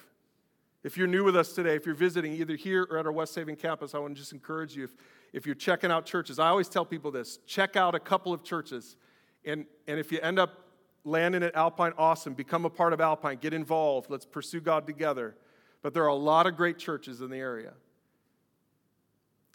If 0.83 0.97
you're 0.97 1.07
new 1.07 1.23
with 1.23 1.35
us 1.35 1.53
today, 1.53 1.75
if 1.75 1.85
you're 1.85 1.95
visiting 1.95 2.33
either 2.33 2.55
here 2.55 2.87
or 2.89 2.97
at 2.97 3.05
our 3.05 3.11
West 3.11 3.35
Haven 3.35 3.55
campus, 3.55 3.93
I 3.93 3.99
want 3.99 4.15
to 4.15 4.19
just 4.19 4.33
encourage 4.33 4.75
you. 4.75 4.85
If, 4.85 4.95
if 5.33 5.45
you're 5.45 5.55
checking 5.55 5.91
out 5.91 6.05
churches, 6.05 6.39
I 6.39 6.47
always 6.49 6.69
tell 6.69 6.85
people 6.85 7.11
this 7.11 7.39
check 7.45 7.75
out 7.75 7.95
a 7.95 7.99
couple 7.99 8.33
of 8.33 8.43
churches. 8.43 8.95
And, 9.45 9.65
and 9.87 9.99
if 9.99 10.11
you 10.11 10.19
end 10.21 10.39
up 10.39 10.65
landing 11.03 11.43
at 11.43 11.55
Alpine, 11.55 11.93
awesome. 11.97 12.33
Become 12.33 12.65
a 12.65 12.69
part 12.69 12.93
of 12.93 13.01
Alpine. 13.01 13.37
Get 13.37 13.53
involved. 13.53 14.09
Let's 14.09 14.25
pursue 14.25 14.59
God 14.59 14.85
together. 14.85 15.35
But 15.81 15.93
there 15.93 16.03
are 16.03 16.07
a 16.07 16.15
lot 16.15 16.47
of 16.47 16.57
great 16.57 16.77
churches 16.77 17.21
in 17.21 17.29
the 17.29 17.37
area. 17.37 17.73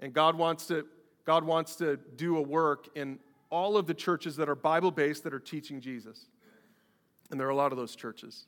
And 0.00 0.12
God 0.12 0.36
wants 0.36 0.66
to, 0.66 0.86
God 1.24 1.44
wants 1.44 1.76
to 1.76 1.98
do 2.16 2.36
a 2.38 2.42
work 2.42 2.88
in 2.94 3.18
all 3.52 3.76
of 3.76 3.86
the 3.86 3.94
churches 3.94 4.34
that 4.36 4.48
are 4.48 4.54
Bible 4.54 4.90
based 4.90 5.22
that 5.24 5.34
are 5.34 5.38
teaching 5.38 5.80
Jesus. 5.80 6.26
And 7.30 7.38
there 7.38 7.46
are 7.46 7.50
a 7.50 7.56
lot 7.56 7.70
of 7.70 7.78
those 7.78 7.94
churches. 7.94 8.46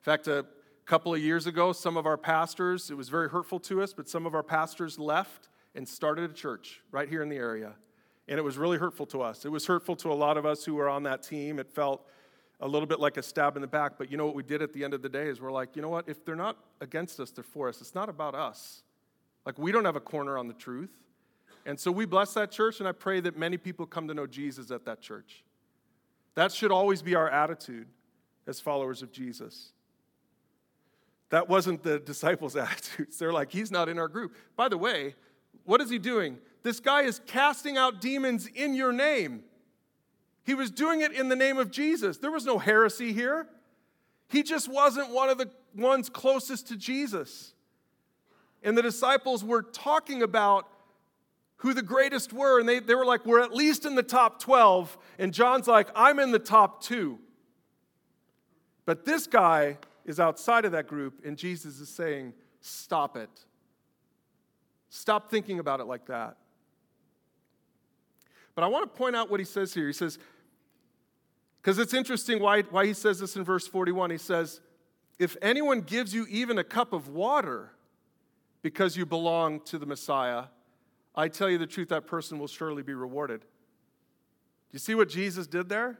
In 0.00 0.04
fact, 0.04 0.26
a 0.26 0.44
couple 0.84 1.14
of 1.14 1.20
years 1.20 1.46
ago, 1.46 1.72
some 1.72 1.96
of 1.96 2.04
our 2.04 2.18
pastors, 2.18 2.90
it 2.90 2.96
was 2.96 3.08
very 3.08 3.28
hurtful 3.28 3.60
to 3.60 3.80
us, 3.80 3.94
but 3.94 4.08
some 4.08 4.26
of 4.26 4.34
our 4.34 4.42
pastors 4.42 4.98
left 4.98 5.48
and 5.74 5.88
started 5.88 6.30
a 6.30 6.34
church 6.34 6.82
right 6.90 7.08
here 7.08 7.22
in 7.22 7.28
the 7.28 7.36
area. 7.36 7.74
And 8.26 8.38
it 8.38 8.42
was 8.42 8.58
really 8.58 8.76
hurtful 8.76 9.06
to 9.06 9.22
us. 9.22 9.44
It 9.44 9.50
was 9.50 9.66
hurtful 9.66 9.96
to 9.96 10.12
a 10.12 10.14
lot 10.14 10.36
of 10.36 10.44
us 10.44 10.64
who 10.64 10.74
were 10.74 10.88
on 10.88 11.04
that 11.04 11.22
team. 11.22 11.58
It 11.58 11.70
felt 11.70 12.06
a 12.60 12.66
little 12.66 12.86
bit 12.86 12.98
like 12.98 13.16
a 13.16 13.22
stab 13.22 13.56
in 13.56 13.62
the 13.62 13.68
back. 13.68 13.92
But 13.98 14.10
you 14.10 14.16
know 14.16 14.26
what 14.26 14.34
we 14.34 14.42
did 14.42 14.62
at 14.62 14.72
the 14.72 14.82
end 14.82 14.94
of 14.94 15.02
the 15.02 15.08
day 15.08 15.28
is 15.28 15.40
we're 15.40 15.52
like, 15.52 15.76
you 15.76 15.82
know 15.82 15.88
what? 15.88 16.08
If 16.08 16.24
they're 16.24 16.34
not 16.34 16.56
against 16.80 17.20
us, 17.20 17.30
they're 17.30 17.44
for 17.44 17.68
us. 17.68 17.80
It's 17.80 17.94
not 17.94 18.08
about 18.08 18.34
us. 18.34 18.82
Like, 19.46 19.58
we 19.58 19.70
don't 19.70 19.84
have 19.84 19.96
a 19.96 20.00
corner 20.00 20.38
on 20.38 20.48
the 20.48 20.54
truth. 20.54 20.90
And 21.66 21.78
so 21.80 21.90
we 21.90 22.04
bless 22.04 22.34
that 22.34 22.50
church, 22.50 22.80
and 22.80 22.88
I 22.88 22.92
pray 22.92 23.20
that 23.20 23.38
many 23.38 23.56
people 23.56 23.86
come 23.86 24.08
to 24.08 24.14
know 24.14 24.26
Jesus 24.26 24.70
at 24.70 24.84
that 24.84 25.00
church. 25.00 25.44
That 26.34 26.52
should 26.52 26.70
always 26.70 27.00
be 27.00 27.14
our 27.14 27.28
attitude 27.28 27.86
as 28.46 28.60
followers 28.60 29.02
of 29.02 29.12
Jesus. 29.12 29.72
That 31.30 31.48
wasn't 31.48 31.82
the 31.82 31.98
disciples' 32.04 32.56
attitudes. 32.56 33.18
They're 33.18 33.32
like, 33.32 33.50
he's 33.50 33.70
not 33.70 33.88
in 33.88 33.98
our 33.98 34.08
group. 34.08 34.36
By 34.56 34.68
the 34.68 34.78
way, 34.78 35.14
what 35.64 35.80
is 35.80 35.88
he 35.88 35.98
doing? 35.98 36.38
This 36.62 36.80
guy 36.80 37.02
is 37.02 37.20
casting 37.26 37.76
out 37.76 38.00
demons 38.00 38.46
in 38.46 38.74
your 38.74 38.92
name. 38.92 39.44
He 40.44 40.54
was 40.54 40.70
doing 40.70 41.00
it 41.00 41.12
in 41.12 41.28
the 41.28 41.36
name 41.36 41.56
of 41.58 41.70
Jesus. 41.70 42.18
There 42.18 42.30
was 42.30 42.44
no 42.44 42.58
heresy 42.58 43.12
here. 43.12 43.46
He 44.28 44.42
just 44.42 44.68
wasn't 44.68 45.10
one 45.10 45.30
of 45.30 45.38
the, 45.38 45.50
ones 45.74 46.08
closest 46.08 46.68
to 46.68 46.76
Jesus. 46.76 47.54
And 48.62 48.76
the 48.76 48.82
disciples 48.82 49.44
were 49.44 49.62
talking 49.62 50.22
about 50.22 50.68
who 51.58 51.72
the 51.72 51.82
greatest 51.82 52.32
were, 52.32 52.60
and 52.60 52.68
they, 52.68 52.80
they 52.80 52.94
were 52.94 53.04
like, 53.04 53.24
We're 53.24 53.40
at 53.40 53.54
least 53.54 53.84
in 53.84 53.94
the 53.94 54.02
top 54.02 54.40
12. 54.40 54.96
And 55.18 55.32
John's 55.32 55.66
like, 55.68 55.88
I'm 55.94 56.18
in 56.18 56.30
the 56.30 56.38
top 56.38 56.82
two. 56.82 57.18
But 58.86 59.04
this 59.04 59.26
guy 59.26 59.78
is 60.04 60.20
outside 60.20 60.64
of 60.64 60.72
that 60.72 60.86
group, 60.86 61.24
and 61.24 61.36
Jesus 61.36 61.80
is 61.80 61.88
saying, 61.88 62.34
Stop 62.60 63.16
it. 63.16 63.30
Stop 64.88 65.30
thinking 65.30 65.58
about 65.58 65.80
it 65.80 65.84
like 65.84 66.06
that. 66.06 66.36
But 68.54 68.62
I 68.62 68.68
want 68.68 68.84
to 68.84 68.98
point 68.98 69.16
out 69.16 69.30
what 69.30 69.40
he 69.40 69.46
says 69.46 69.74
here. 69.74 69.86
He 69.86 69.92
says, 69.92 70.18
because 71.64 71.78
it's 71.78 71.94
interesting 71.94 72.40
why, 72.40 72.60
why 72.60 72.84
he 72.84 72.92
says 72.92 73.18
this 73.18 73.36
in 73.36 73.42
verse 73.42 73.66
41. 73.66 74.10
He 74.10 74.18
says, 74.18 74.60
If 75.18 75.34
anyone 75.40 75.80
gives 75.80 76.14
you 76.14 76.26
even 76.28 76.58
a 76.58 76.64
cup 76.64 76.92
of 76.92 77.08
water 77.08 77.70
because 78.60 78.98
you 78.98 79.06
belong 79.06 79.60
to 79.60 79.78
the 79.78 79.86
Messiah, 79.86 80.44
I 81.14 81.28
tell 81.28 81.48
you 81.48 81.58
the 81.58 81.66
truth, 81.66 81.90
that 81.90 82.06
person 82.06 82.38
will 82.38 82.48
surely 82.48 82.82
be 82.82 82.94
rewarded. 82.94 83.40
Do 83.40 83.46
you 84.72 84.78
see 84.78 84.94
what 84.94 85.08
Jesus 85.08 85.46
did 85.46 85.68
there? 85.68 85.98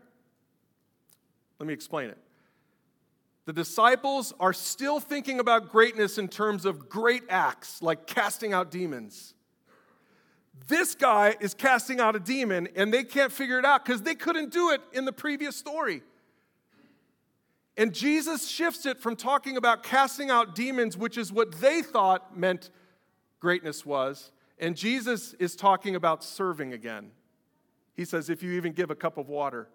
Let 1.58 1.66
me 1.66 1.72
explain 1.72 2.10
it. 2.10 2.18
The 3.46 3.52
disciples 3.52 4.32
are 4.40 4.52
still 4.52 5.00
thinking 5.00 5.38
about 5.38 5.68
greatness 5.68 6.18
in 6.18 6.28
terms 6.28 6.64
of 6.64 6.88
great 6.88 7.22
acts 7.28 7.82
like 7.82 8.06
casting 8.06 8.52
out 8.52 8.70
demons. 8.70 9.34
This 10.66 10.94
guy 10.94 11.36
is 11.40 11.52
casting 11.52 12.00
out 12.00 12.16
a 12.16 12.20
demon 12.20 12.68
and 12.74 12.92
they 12.92 13.04
can't 13.04 13.30
figure 13.30 13.58
it 13.58 13.64
out 13.64 13.84
because 13.84 14.02
they 14.02 14.14
couldn't 14.14 14.50
do 14.50 14.70
it 14.70 14.80
in 14.92 15.04
the 15.04 15.12
previous 15.12 15.56
story. 15.56 16.02
And 17.76 17.92
Jesus 17.92 18.48
shifts 18.48 18.86
it 18.86 18.98
from 18.98 19.16
talking 19.16 19.56
about 19.56 19.82
casting 19.82 20.30
out 20.30 20.54
demons, 20.54 20.96
which 20.96 21.18
is 21.18 21.32
what 21.32 21.52
they 21.60 21.82
thought 21.82 22.36
meant 22.36 22.70
greatness 23.40 23.84
was, 23.84 24.30
and 24.58 24.76
Jesus 24.76 25.34
is 25.34 25.56
talking 25.56 25.96
about 25.96 26.22
serving 26.22 26.72
again. 26.72 27.10
He 27.94 28.04
says, 28.04 28.30
if 28.30 28.42
you 28.42 28.52
even 28.52 28.72
give 28.72 28.90
a 28.90 28.94
cup 28.94 29.18
of 29.18 29.28
water. 29.28 29.68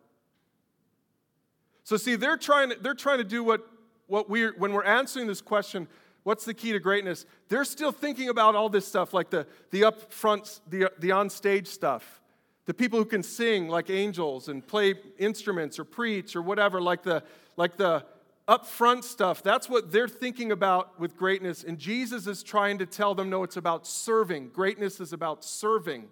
So, 1.83 1.97
see, 1.97 2.15
they're 2.15 2.37
trying 2.37 2.73
they're 2.81 2.93
trying 2.93 3.17
to 3.19 3.23
do 3.23 3.43
what, 3.43 3.67
what 4.07 4.29
we're, 4.29 4.53
when 4.57 4.73
we're 4.73 4.83
answering 4.83 5.27
this 5.27 5.41
question, 5.41 5.87
What's 6.23 6.45
the 6.45 6.53
key 6.53 6.73
to 6.73 6.79
greatness? 6.79 7.25
They're 7.47 7.65
still 7.65 7.91
thinking 7.91 8.29
about 8.29 8.55
all 8.55 8.69
this 8.69 8.87
stuff, 8.87 9.13
like 9.13 9.29
the, 9.29 9.47
the 9.71 9.81
upfront, 9.81 10.59
the, 10.69 10.91
the 10.99 11.09
onstage 11.09 11.67
stuff. 11.67 12.21
The 12.65 12.73
people 12.73 12.99
who 12.99 13.05
can 13.05 13.23
sing 13.23 13.67
like 13.67 13.89
angels 13.89 14.47
and 14.47 14.65
play 14.65 14.95
instruments 15.17 15.79
or 15.79 15.85
preach 15.85 16.35
or 16.35 16.41
whatever, 16.41 16.81
like 16.81 17.03
the, 17.03 17.23
like 17.57 17.77
the 17.77 18.05
upfront 18.49 19.03
stuff. 19.03 19.43
That's 19.43 19.69
what 19.69 19.91
they're 19.91 20.07
thinking 20.07 20.51
about 20.51 20.99
with 20.99 21.15
greatness. 21.15 21.63
And 21.63 21.77
Jesus 21.77 22.25
is 22.25 22.41
trying 22.41 22.79
to 22.79 22.85
tell 22.87 23.13
them 23.13 23.29
no, 23.29 23.43
it's 23.43 23.57
about 23.57 23.85
serving. 23.85 24.49
Greatness 24.49 24.99
is 24.99 25.13
about 25.13 25.43
serving. 25.43 26.07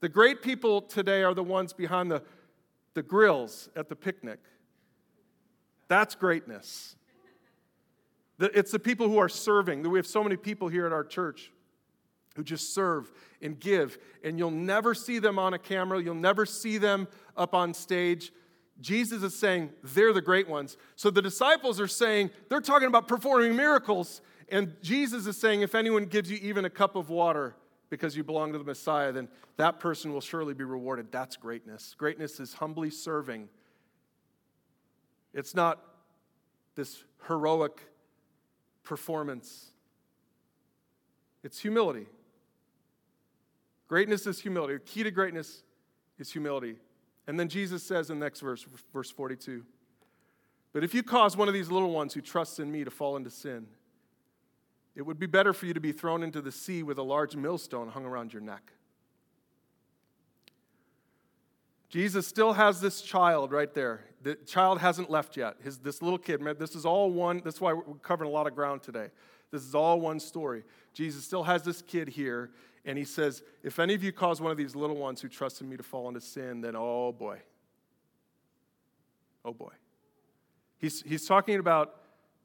The 0.00 0.08
great 0.08 0.42
people 0.42 0.82
today 0.82 1.22
are 1.22 1.32
the 1.32 1.44
ones 1.44 1.72
behind 1.72 2.10
the, 2.10 2.22
the 2.94 3.02
grills 3.02 3.68
at 3.76 3.88
the 3.88 3.94
picnic. 3.94 4.40
That's 5.88 6.16
greatness. 6.16 6.96
It's 8.40 8.72
the 8.72 8.80
people 8.80 9.08
who 9.08 9.18
are 9.18 9.28
serving. 9.28 9.88
We 9.88 9.98
have 9.98 10.06
so 10.06 10.22
many 10.22 10.36
people 10.36 10.68
here 10.68 10.86
at 10.86 10.92
our 10.92 11.04
church 11.04 11.52
who 12.34 12.42
just 12.42 12.74
serve 12.74 13.10
and 13.40 13.58
give, 13.58 13.96
and 14.22 14.38
you'll 14.38 14.50
never 14.50 14.92
see 14.92 15.18
them 15.18 15.38
on 15.38 15.54
a 15.54 15.58
camera, 15.58 16.02
you'll 16.02 16.14
never 16.14 16.44
see 16.44 16.76
them 16.76 17.08
up 17.36 17.54
on 17.54 17.72
stage. 17.72 18.32
Jesus 18.80 19.22
is 19.22 19.38
saying 19.38 19.70
they're 19.82 20.12
the 20.12 20.22
great 20.22 20.48
ones. 20.48 20.76
So 20.96 21.10
the 21.10 21.22
disciples 21.22 21.80
are 21.80 21.88
saying 21.88 22.30
they're 22.48 22.60
talking 22.60 22.88
about 22.88 23.08
performing 23.08 23.56
miracles, 23.56 24.20
and 24.48 24.76
Jesus 24.82 25.26
is 25.26 25.36
saying 25.36 25.62
if 25.62 25.74
anyone 25.74 26.04
gives 26.04 26.30
you 26.30 26.38
even 26.42 26.64
a 26.64 26.70
cup 26.70 26.96
of 26.96 27.08
water 27.08 27.56
because 27.88 28.16
you 28.16 28.24
belong 28.24 28.52
to 28.52 28.58
the 28.58 28.64
Messiah, 28.64 29.12
then 29.12 29.28
that 29.56 29.80
person 29.80 30.12
will 30.12 30.20
surely 30.20 30.54
be 30.54 30.64
rewarded. 30.64 31.10
That's 31.10 31.36
greatness. 31.36 31.94
Greatness 31.96 32.40
is 32.40 32.54
humbly 32.54 32.90
serving. 32.90 33.48
It's 35.32 35.54
not 35.54 35.80
this 36.74 37.04
heroic 37.26 37.80
performance. 38.82 39.70
It's 41.42 41.60
humility. 41.60 42.06
Greatness 43.88 44.26
is 44.26 44.40
humility. 44.40 44.74
The 44.74 44.80
key 44.80 45.02
to 45.04 45.10
greatness 45.10 45.62
is 46.18 46.30
humility. 46.32 46.76
And 47.26 47.38
then 47.38 47.48
Jesus 47.48 47.82
says 47.82 48.10
in 48.10 48.18
the 48.18 48.24
next 48.24 48.40
verse, 48.40 48.64
verse 48.92 49.10
42, 49.10 49.64
But 50.72 50.84
if 50.84 50.94
you 50.94 51.02
cause 51.02 51.36
one 51.36 51.48
of 51.48 51.54
these 51.54 51.70
little 51.70 51.90
ones 51.90 52.14
who 52.14 52.20
trusts 52.20 52.58
in 52.58 52.70
me 52.70 52.84
to 52.84 52.90
fall 52.90 53.16
into 53.16 53.30
sin, 53.30 53.66
it 54.94 55.02
would 55.02 55.18
be 55.18 55.26
better 55.26 55.52
for 55.52 55.66
you 55.66 55.74
to 55.74 55.80
be 55.80 55.92
thrown 55.92 56.22
into 56.22 56.40
the 56.40 56.52
sea 56.52 56.82
with 56.82 56.98
a 56.98 57.02
large 57.02 57.36
millstone 57.36 57.88
hung 57.88 58.04
around 58.04 58.32
your 58.32 58.42
neck. 58.42 58.72
Jesus 61.88 62.26
still 62.26 62.52
has 62.54 62.80
this 62.80 63.00
child 63.00 63.52
right 63.52 63.72
there. 63.72 64.04
The 64.22 64.34
child 64.34 64.80
hasn't 64.80 65.10
left 65.10 65.36
yet. 65.36 65.56
His, 65.62 65.78
this 65.78 66.02
little 66.02 66.18
kid, 66.18 66.40
man, 66.40 66.56
this 66.58 66.74
is 66.74 66.84
all 66.84 67.10
one. 67.10 67.42
That's 67.44 67.60
why 67.60 67.72
we're 67.74 67.94
covering 68.02 68.28
a 68.28 68.32
lot 68.32 68.46
of 68.46 68.54
ground 68.54 68.82
today. 68.82 69.08
This 69.52 69.62
is 69.62 69.74
all 69.74 70.00
one 70.00 70.18
story. 70.18 70.64
Jesus 70.92 71.24
still 71.24 71.44
has 71.44 71.62
this 71.62 71.82
kid 71.82 72.08
here, 72.08 72.50
and 72.86 72.96
he 72.96 73.04
says, 73.04 73.42
If 73.62 73.78
any 73.78 73.94
of 73.94 74.02
you 74.02 74.12
cause 74.12 74.40
one 74.40 74.52
of 74.52 74.56
these 74.56 74.74
little 74.74 74.96
ones 74.96 75.20
who 75.20 75.28
trust 75.28 75.60
in 75.60 75.68
me 75.68 75.76
to 75.76 75.82
fall 75.82 76.08
into 76.08 76.20
sin, 76.20 76.62
then 76.62 76.74
oh 76.76 77.12
boy. 77.12 77.40
Oh 79.44 79.52
boy. 79.52 79.72
He's, 80.78 81.02
he's 81.02 81.26
talking 81.26 81.58
about 81.58 81.96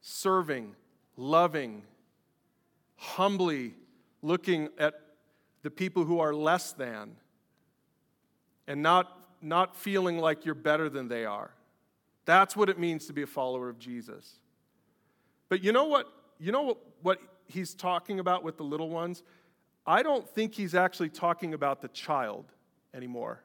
serving, 0.01 0.75
loving, 1.15 1.83
humbly 2.95 3.75
looking 4.21 4.69
at 4.77 4.95
the 5.61 5.71
people 5.71 6.03
who 6.03 6.19
are 6.19 6.33
less 6.33 6.73
than, 6.73 7.15
and 8.67 8.81
not 8.81 9.17
not 9.41 9.75
feeling 9.75 10.19
like 10.19 10.45
you're 10.45 10.55
better 10.55 10.89
than 10.89 11.07
they 11.07 11.25
are. 11.25 11.51
That's 12.25 12.55
what 12.55 12.69
it 12.69 12.77
means 12.77 13.07
to 13.07 13.13
be 13.13 13.23
a 13.23 13.27
follower 13.27 13.69
of 13.69 13.79
Jesus. 13.79 14.39
But 15.49 15.63
you 15.63 15.71
know 15.71 15.85
what? 15.85 16.07
You 16.39 16.51
know 16.51 16.61
what, 16.61 16.77
what 17.01 17.19
he's 17.47 17.73
talking 17.73 18.19
about 18.19 18.43
with 18.43 18.57
the 18.57 18.63
little 18.63 18.89
ones? 18.89 19.23
I 19.85 20.03
don't 20.03 20.27
think 20.27 20.53
he's 20.53 20.75
actually 20.75 21.09
talking 21.09 21.53
about 21.53 21.81
the 21.81 21.87
child 21.89 22.45
anymore. 22.93 23.43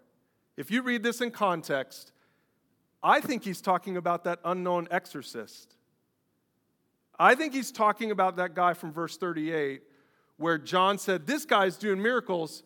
If 0.57 0.71
you 0.71 0.83
read 0.83 1.03
this 1.03 1.21
in 1.21 1.31
context, 1.31 2.13
I 3.03 3.21
think 3.21 3.45
he's 3.45 3.61
talking 3.61 3.97
about 3.97 4.25
that 4.25 4.41
unknown 4.45 4.89
exorcist. 4.91 5.75
I 7.19 7.35
think 7.35 7.55
he's 7.55 7.73
talking 7.73 8.11
about 8.11 8.37
that 8.37 8.55
guy 8.55 8.75
from 8.75 8.93
verse 8.93 9.17
38 9.17 9.83
where 10.37 10.59
John 10.59 10.99
said, 10.99 11.27
This 11.27 11.45
guy's 11.45 11.77
doing 11.77 12.03
miracles 12.03 12.63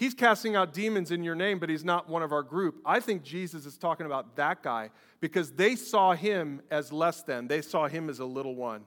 He's 0.00 0.14
casting 0.14 0.56
out 0.56 0.72
demons 0.72 1.10
in 1.10 1.22
your 1.22 1.34
name, 1.34 1.58
but 1.58 1.68
he's 1.68 1.84
not 1.84 2.08
one 2.08 2.22
of 2.22 2.32
our 2.32 2.42
group. 2.42 2.80
I 2.86 3.00
think 3.00 3.22
Jesus 3.22 3.66
is 3.66 3.76
talking 3.76 4.06
about 4.06 4.34
that 4.36 4.62
guy 4.62 4.88
because 5.20 5.52
they 5.52 5.76
saw 5.76 6.14
him 6.14 6.62
as 6.70 6.90
less 6.90 7.22
than, 7.22 7.48
they 7.48 7.60
saw 7.60 7.86
him 7.86 8.08
as 8.08 8.18
a 8.18 8.24
little 8.24 8.54
one. 8.54 8.80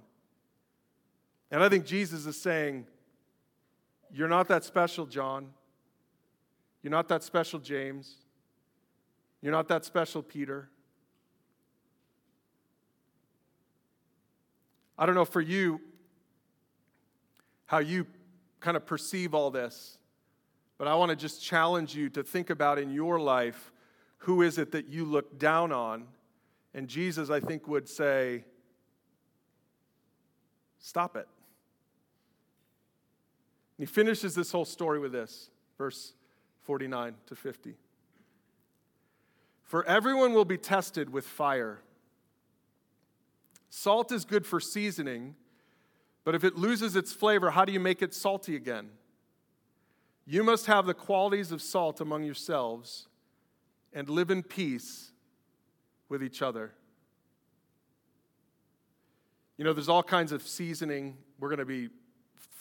And 1.51 1.63
I 1.63 1.69
think 1.69 1.85
Jesus 1.85 2.25
is 2.25 2.41
saying, 2.41 2.87
You're 4.13 4.27
not 4.27 4.47
that 4.49 4.63
special, 4.63 5.07
John. 5.07 5.49
You're 6.83 6.91
not 6.91 7.07
that 7.07 7.23
special, 7.23 7.59
James. 7.59 8.15
You're 9.41 9.51
not 9.51 9.67
that 9.69 9.83
special, 9.83 10.21
Peter. 10.21 10.69
I 14.97 15.05
don't 15.07 15.15
know 15.15 15.25
for 15.25 15.41
you 15.41 15.81
how 17.65 17.79
you 17.79 18.05
kind 18.59 18.77
of 18.77 18.85
perceive 18.85 19.33
all 19.33 19.49
this. 19.49 19.97
But 20.77 20.87
I 20.87 20.95
want 20.95 21.09
to 21.09 21.15
just 21.15 21.41
challenge 21.43 21.95
you 21.95 22.09
to 22.09 22.23
think 22.23 22.49
about 22.49 22.77
in 22.77 22.91
your 22.91 23.19
life 23.19 23.71
who 24.17 24.41
is 24.41 24.57
it 24.57 24.71
that 24.71 24.87
you 24.87 25.05
look 25.05 25.37
down 25.37 25.71
on? 25.71 26.05
And 26.73 26.87
Jesus, 26.87 27.29
I 27.29 27.39
think, 27.39 27.67
would 27.67 27.89
say, 27.89 28.45
Stop 30.79 31.15
it. 31.15 31.27
He 33.83 33.87
finishes 33.87 34.33
this 34.33 34.53
whole 34.53 34.63
story 34.63 34.97
with 34.97 35.11
this, 35.11 35.49
verse 35.77 36.13
49 36.61 37.15
to 37.25 37.35
50. 37.35 37.75
For 39.61 39.83
everyone 39.83 40.31
will 40.31 40.45
be 40.45 40.57
tested 40.57 41.11
with 41.11 41.27
fire. 41.27 41.81
Salt 43.69 44.13
is 44.13 44.23
good 44.23 44.45
for 44.45 44.61
seasoning, 44.61 45.35
but 46.23 46.33
if 46.33 46.45
it 46.45 46.55
loses 46.55 46.95
its 46.95 47.11
flavor, 47.11 47.51
how 47.51 47.65
do 47.65 47.73
you 47.73 47.79
make 47.81 48.01
it 48.01 48.13
salty 48.13 48.55
again? 48.55 48.87
You 50.25 50.45
must 50.45 50.67
have 50.67 50.85
the 50.85 50.93
qualities 50.93 51.51
of 51.51 51.61
salt 51.61 51.99
among 51.99 52.23
yourselves 52.23 53.09
and 53.91 54.07
live 54.07 54.31
in 54.31 54.43
peace 54.43 55.11
with 56.07 56.23
each 56.23 56.41
other. 56.41 56.71
You 59.57 59.65
know, 59.65 59.73
there's 59.73 59.89
all 59.89 60.03
kinds 60.03 60.31
of 60.31 60.41
seasoning. 60.41 61.17
We're 61.37 61.49
going 61.49 61.59
to 61.59 61.65
be, 61.65 61.89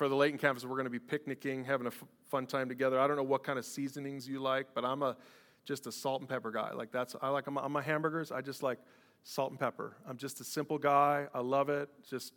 for 0.03 0.09
the 0.09 0.17
Layton 0.17 0.37
campus, 0.37 0.65
we're 0.65 0.71
going 0.71 0.85
to 0.85 0.91
be 0.91 0.99
picnicking, 0.99 1.63
having 1.63 1.87
a 1.87 1.91
f- 1.91 2.03
fun 2.29 2.45
time 2.45 2.69
together. 2.69 2.99
I 2.99 3.07
don't 3.07 3.15
know 3.15 3.23
what 3.23 3.45
kind 3.45 3.57
of 3.57 3.65
seasonings 3.65 4.29
you 4.29 4.41
like, 4.41 4.67
but 4.75 4.85
I'm 4.85 5.01
a 5.01 5.17
just 5.65 5.87
a 5.87 5.93
salt 5.93 6.21
and 6.21 6.29
pepper 6.29 6.51
guy. 6.51 6.73
Like 6.73 6.91
that's, 6.91 7.15
I 7.23 7.29
like, 7.29 7.47
I'm 7.47 7.57
on 7.57 7.71
my 7.71 7.83
hamburgers, 7.83 8.33
I 8.33 8.41
just 8.41 8.65
like 8.65 8.81
Salt 9.23 9.53
and 9.53 9.61
pepper. 9.61 9.97
I'm 10.09 10.17
just 10.17 10.41
a 10.41 10.45
simple 10.45 10.77
guy. 10.77 11.29
I 11.33 11.39
love 11.39 11.69
it. 11.69 11.89
Just 12.11 12.33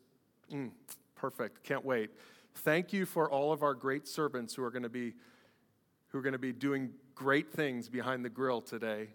mm, 0.54 0.69
perfect. 1.15 1.63
Can't 1.63 1.84
wait. 1.84 2.12
Thank 2.54 2.93
you 2.93 3.08
for 3.08 3.28
all 3.28 3.51
of 3.51 3.63
our 3.63 3.73
great 3.73 4.08
servants 4.08 4.54
who 4.54 4.63
are 4.63 4.69
going 4.69 4.84
to 4.84 4.89
be 4.89 5.15
who 6.10 6.19
are 6.19 6.21
going 6.21 6.34
to 6.34 6.38
be 6.38 6.54
doing 6.54 6.91
great 7.15 7.51
things 7.51 7.89
behind 7.89 8.23
the 8.23 8.30
grill 8.30 8.62
today. 8.62 9.10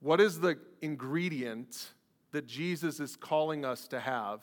What 0.00 0.20
is 0.20 0.40
the 0.40 0.58
ingredient 0.82 1.92
that 2.32 2.48
Jesus 2.48 2.98
is 2.98 3.14
calling 3.14 3.64
us 3.64 3.86
to 3.86 4.00
have 4.00 4.42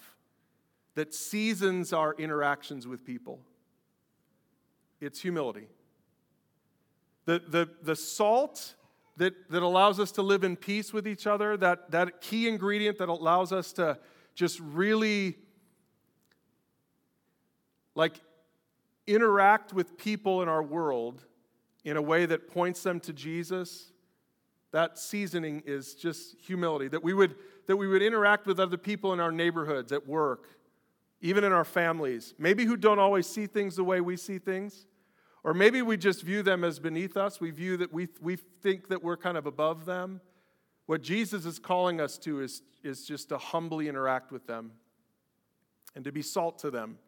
that 0.95 1.13
seasons 1.13 1.93
our 1.93 2.13
interactions 2.15 2.87
with 2.87 3.05
people? 3.05 3.39
It's 4.99 5.21
humility. 5.21 5.67
The, 7.25 7.41
the, 7.47 7.69
the 7.81 7.95
salt 7.95 8.75
that, 9.17 9.33
that 9.49 9.63
allows 9.63 9.99
us 9.99 10.11
to 10.13 10.21
live 10.21 10.43
in 10.43 10.55
peace 10.55 10.93
with 10.93 11.07
each 11.07 11.27
other, 11.27 11.57
that, 11.57 11.91
that 11.91 12.21
key 12.21 12.47
ingredient 12.47 12.97
that 12.97 13.09
allows 13.09 13.51
us 13.51 13.73
to 13.73 13.97
just 14.35 14.59
really 14.59 15.37
like 17.95 18.19
interact 19.07 19.73
with 19.73 19.97
people 19.97 20.41
in 20.41 20.49
our 20.49 20.63
world 20.63 21.23
in 21.83 21.97
a 21.97 22.01
way 22.01 22.25
that 22.25 22.47
points 22.47 22.83
them 22.83 22.99
to 22.99 23.13
Jesus, 23.13 23.91
that 24.71 24.97
seasoning 24.97 25.61
is 25.65 25.93
just 25.93 26.35
humility. 26.41 26.87
That 26.87 27.03
we 27.03 27.13
would, 27.13 27.35
that 27.67 27.77
we 27.77 27.87
would 27.87 28.01
interact 28.01 28.47
with 28.47 28.59
other 28.59 28.77
people 28.77 29.13
in 29.13 29.19
our 29.19 29.31
neighborhoods, 29.31 29.91
at 29.91 30.05
work, 30.07 30.49
even 31.25 31.43
in 31.43 31.51
our 31.51 31.65
families, 31.65 32.35
maybe 32.37 32.65
who 32.65 32.77
don't 32.77 32.99
always 32.99 33.25
see 33.25 33.47
things 33.47 33.75
the 33.75 33.83
way 33.83 33.99
we 33.99 34.15
see 34.15 34.37
things. 34.37 34.85
Or 35.43 35.55
maybe 35.55 35.81
we 35.81 35.97
just 35.97 36.21
view 36.21 36.43
them 36.43 36.63
as 36.63 36.77
beneath 36.77 37.17
us. 37.17 37.41
We 37.41 37.49
view 37.49 37.77
that 37.77 37.91
we, 37.91 38.09
we 38.21 38.35
think 38.35 38.89
that 38.89 39.03
we're 39.03 39.17
kind 39.17 39.35
of 39.35 39.47
above 39.47 39.85
them. 39.85 40.21
What 40.85 41.01
Jesus 41.01 41.47
is 41.47 41.57
calling 41.57 41.99
us 41.99 42.19
to 42.19 42.41
is, 42.41 42.61
is 42.83 43.07
just 43.07 43.29
to 43.29 43.39
humbly 43.39 43.87
interact 43.87 44.31
with 44.31 44.45
them 44.45 44.73
and 45.95 46.05
to 46.05 46.11
be 46.11 46.21
salt 46.21 46.59
to 46.59 46.69
them, 46.69 46.99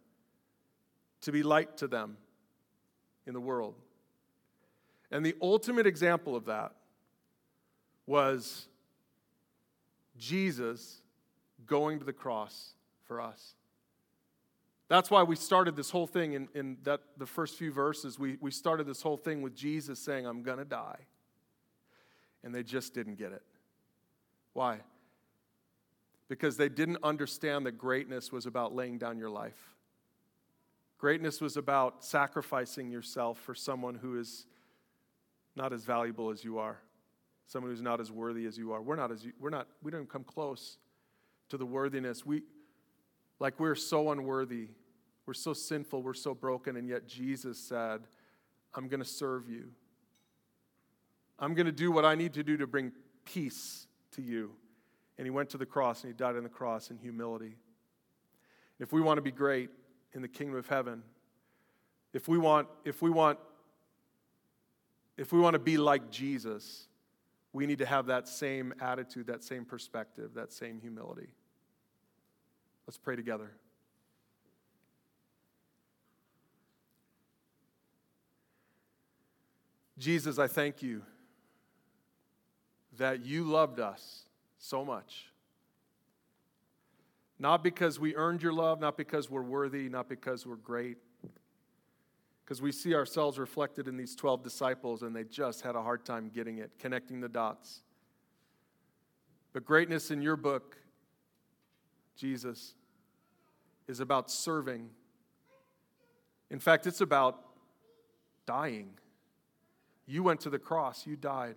to 1.21 1.32
be 1.32 1.43
light 1.43 1.77
to 1.77 1.88
them 1.88 2.17
in 3.27 3.36
the 3.36 3.39
world. 3.39 3.75
And 5.12 5.23
the 5.23 5.36
ultimate 5.43 5.86
example 5.86 6.36
of 6.36 6.45
that 6.45 6.71
was 8.08 8.67
Jesus 10.17 11.03
going 11.67 11.99
to 11.99 12.06
the 12.06 12.13
cross 12.13 12.73
for 13.06 13.21
us. 13.21 13.53
That's 14.89 15.12
why 15.12 15.23
we 15.23 15.36
started 15.36 15.76
this 15.76 15.89
whole 15.89 16.08
thing 16.08 16.34
in, 16.34 16.47
in 16.56 16.78
that, 16.84 17.02
the 17.17 17.26
first 17.26 17.58
few 17.58 17.71
verses. 17.71 18.17
We, 18.17 18.38
we 18.39 18.52
started 18.52 18.88
this 18.88 19.02
whole 19.02 19.17
thing 19.17 19.41
with 19.41 19.54
Jesus 19.56 20.00
saying, 20.00 20.26
I'm 20.26 20.43
going 20.43 20.60
to 20.60 20.65
die. 20.65 21.00
And 22.43 22.56
they 22.56 22.63
just 22.63 22.93
didn't 22.93 23.15
get 23.15 23.34
it. 23.34 23.43
Why? 24.54 24.80
Because 26.30 26.56
they 26.56 26.69
didn't 26.69 27.00
understand 27.04 27.65
that 27.65 27.73
greatness 27.73 28.32
was 28.32 28.45
about 28.45 28.73
laying 28.73 28.97
down 28.97 29.17
your 29.17 29.30
life. 29.30 29.76
Greatness 30.97 31.41
was 31.41 31.58
about 31.58 32.04
sacrificing 32.04 32.89
yourself 32.89 33.38
for 33.39 33.54
someone 33.54 33.95
who 33.95 34.17
is 34.17 34.47
not 35.56 35.73
as 35.73 35.84
valuable 35.84 36.32
as 36.32 36.43
you 36.43 36.58
are, 36.60 36.80
someone 37.45 37.71
who's 37.71 37.82
not 37.82 38.00
as 38.00 38.12
worthy 38.12 38.45
as 38.45 38.58
you 38.58 38.71
are. 38.71 38.82
We're 38.82 38.95
not 38.95 39.12
as 39.12 39.26
we're 39.39 39.50
not 39.50 39.67
we 39.84 39.91
don't 39.91 40.10
come 40.10 40.23
close 40.23 40.78
to 41.50 41.58
the 41.58 41.65
worthiness. 41.65 42.26
We 42.26 42.43
like 43.39 43.60
we're 43.60 43.76
so 43.76 44.12
unworthy. 44.12 44.69
We're 45.26 45.34
so 45.34 45.54
sinful, 45.54 46.04
we're 46.04 46.13
so 46.13 46.34
broken 46.34 46.78
and 46.78 46.88
yet 46.88 47.08
Jesus 47.08 47.60
said, 47.60 48.02
"I'm 48.73 48.88
going 48.88 49.02
to 49.02 49.06
serve 49.06 49.50
you. 49.50 49.71
I'm 51.39 51.54
going 51.54 51.65
to 51.65 51.71
do 51.71 51.91
what 51.91 52.06
I 52.06 52.15
need 52.15 52.34
to 52.34 52.43
do 52.43 52.58
to 52.58 52.67
bring 52.67 52.91
peace 53.26 53.88
to 54.12 54.21
you." 54.21 54.52
And 55.17 55.26
he 55.26 55.32
went 55.32 55.50
to 55.50 55.58
the 55.58 55.65
cross 55.65 56.04
and 56.04 56.13
he 56.13 56.17
died 56.17 56.36
on 56.36 56.43
the 56.43 56.50
cross 56.50 56.91
in 56.91 56.97
humility. 56.97 57.58
If 58.80 58.93
we 58.93 59.02
want 59.02 59.17
to 59.17 59.21
be 59.21 59.32
great 59.32 59.69
in 60.13 60.21
the 60.21 60.28
kingdom 60.28 60.58
of 60.58 60.67
heaven, 60.67 61.04
if 62.13 62.28
we 62.28 62.38
want 62.38 62.67
if 62.86 63.02
we 63.02 63.10
want 63.10 63.39
if 65.17 65.34
we 65.34 65.39
want 65.39 65.56
to 65.56 65.60
be 65.60 65.78
like 65.78 66.12
Jesus, 66.12 66.88
we 67.52 67.65
need 67.65 67.80
to 67.80 67.86
have 67.86 68.06
that 68.06 68.28
same 68.28 68.73
attitude, 68.80 69.28
that 69.28 69.43
same 69.43 69.65
perspective, 69.65 70.36
that 70.36 70.54
same 70.54 70.80
humility. 70.80 71.30
Let's 72.88 72.97
pray 72.97 73.17
together. 73.17 73.52
Jesus, 79.97 80.39
I 80.39 80.47
thank 80.47 80.82
you 80.82 81.02
that 82.97 83.26
you 83.26 83.43
loved 83.43 83.80
us 83.80 84.23
so 84.58 84.86
much. 84.86 85.26
Not 87.39 87.63
because 87.63 88.00
we 88.00 88.15
earned 88.15 88.41
your 88.41 88.54
love, 88.54 88.80
not 88.80 88.97
because 88.97 89.30
we're 89.30 89.43
worthy, 89.43 89.89
not 89.89 90.08
because 90.08 90.45
we're 90.45 90.56
great, 90.56 90.97
because 92.43 92.62
we 92.62 92.71
see 92.71 92.95
ourselves 92.95 93.38
reflected 93.38 93.88
in 93.88 93.97
these 93.97 94.15
12 94.15 94.43
disciples 94.43 95.04
and 95.04 95.15
they 95.15 95.23
just 95.23 95.62
had 95.62 95.76
a 95.76 95.82
hard 95.82 96.06
time 96.06 96.32
getting 96.34 96.60
it, 96.60 96.71
connecting 96.80 97.19
the 97.19 97.30
dots. 97.30 97.82
But 99.54 99.65
greatness 99.65 100.10
in 100.10 100.21
your 100.21 100.36
book, 100.36 100.78
Jesus, 102.17 102.73
is 103.88 103.99
about 103.99 104.30
serving. 104.30 104.89
In 106.49 106.60
fact, 106.60 106.88
it's 106.88 107.01
about 107.01 107.39
dying. 108.45 108.89
You 110.06 110.23
went 110.23 110.41
to 110.41 110.49
the 110.49 110.60
cross, 110.60 111.06
you 111.06 111.15
died, 111.15 111.56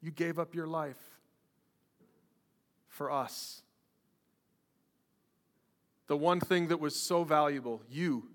you 0.00 0.10
gave 0.10 0.38
up 0.38 0.54
your 0.54 0.66
life 0.66 1.00
for 2.88 3.10
us. 3.10 3.62
The 6.06 6.16
one 6.16 6.38
thing 6.38 6.68
that 6.68 6.78
was 6.78 6.94
so 6.94 7.24
valuable, 7.24 7.82
you 7.88 8.28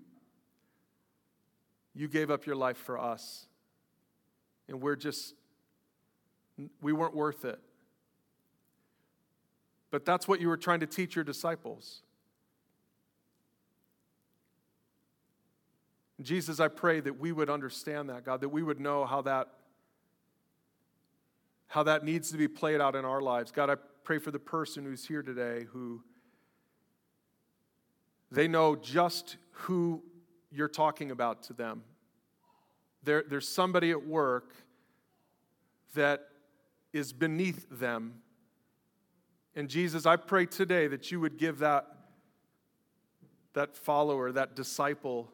you 1.94 2.08
gave 2.08 2.30
up 2.30 2.46
your 2.46 2.56
life 2.56 2.76
for 2.76 2.98
us. 2.98 3.46
And 4.68 4.80
we're 4.80 4.96
just, 4.96 5.34
we 6.80 6.92
weren't 6.92 7.14
worth 7.14 7.44
it. 7.44 7.58
But 9.90 10.04
that's 10.04 10.28
what 10.28 10.40
you 10.40 10.48
were 10.48 10.56
trying 10.56 10.80
to 10.80 10.86
teach 10.86 11.14
your 11.16 11.24
disciples. 11.24 12.02
Jesus, 16.22 16.60
I 16.60 16.68
pray 16.68 17.00
that 17.00 17.18
we 17.18 17.32
would 17.32 17.48
understand 17.48 18.10
that, 18.10 18.24
God, 18.24 18.42
that 18.42 18.50
we 18.50 18.62
would 18.62 18.80
know 18.80 19.04
how 19.04 19.22
that 19.22 19.48
how 21.68 21.84
that 21.84 22.04
needs 22.04 22.32
to 22.32 22.36
be 22.36 22.48
played 22.48 22.80
out 22.80 22.96
in 22.96 23.04
our 23.04 23.20
lives. 23.20 23.52
God, 23.52 23.70
I 23.70 23.76
pray 24.02 24.18
for 24.18 24.32
the 24.32 24.40
person 24.40 24.84
who's 24.84 25.06
here 25.06 25.22
today 25.22 25.66
who 25.72 26.02
they 28.32 28.48
know 28.48 28.74
just 28.74 29.36
who 29.52 30.02
you're 30.50 30.68
talking 30.68 31.12
about 31.12 31.44
to 31.44 31.52
them. 31.52 31.84
There, 33.04 33.24
there's 33.26 33.48
somebody 33.48 33.92
at 33.92 34.04
work 34.04 34.52
that 35.94 36.28
is 36.92 37.12
beneath 37.12 37.66
them. 37.70 38.14
And 39.54 39.68
Jesus, 39.68 40.06
I 40.06 40.16
pray 40.16 40.46
today 40.46 40.86
that 40.86 41.10
you 41.10 41.20
would 41.20 41.36
give 41.36 41.58
that, 41.58 41.86
that 43.54 43.76
follower, 43.76 44.30
that 44.32 44.54
disciple, 44.54 45.32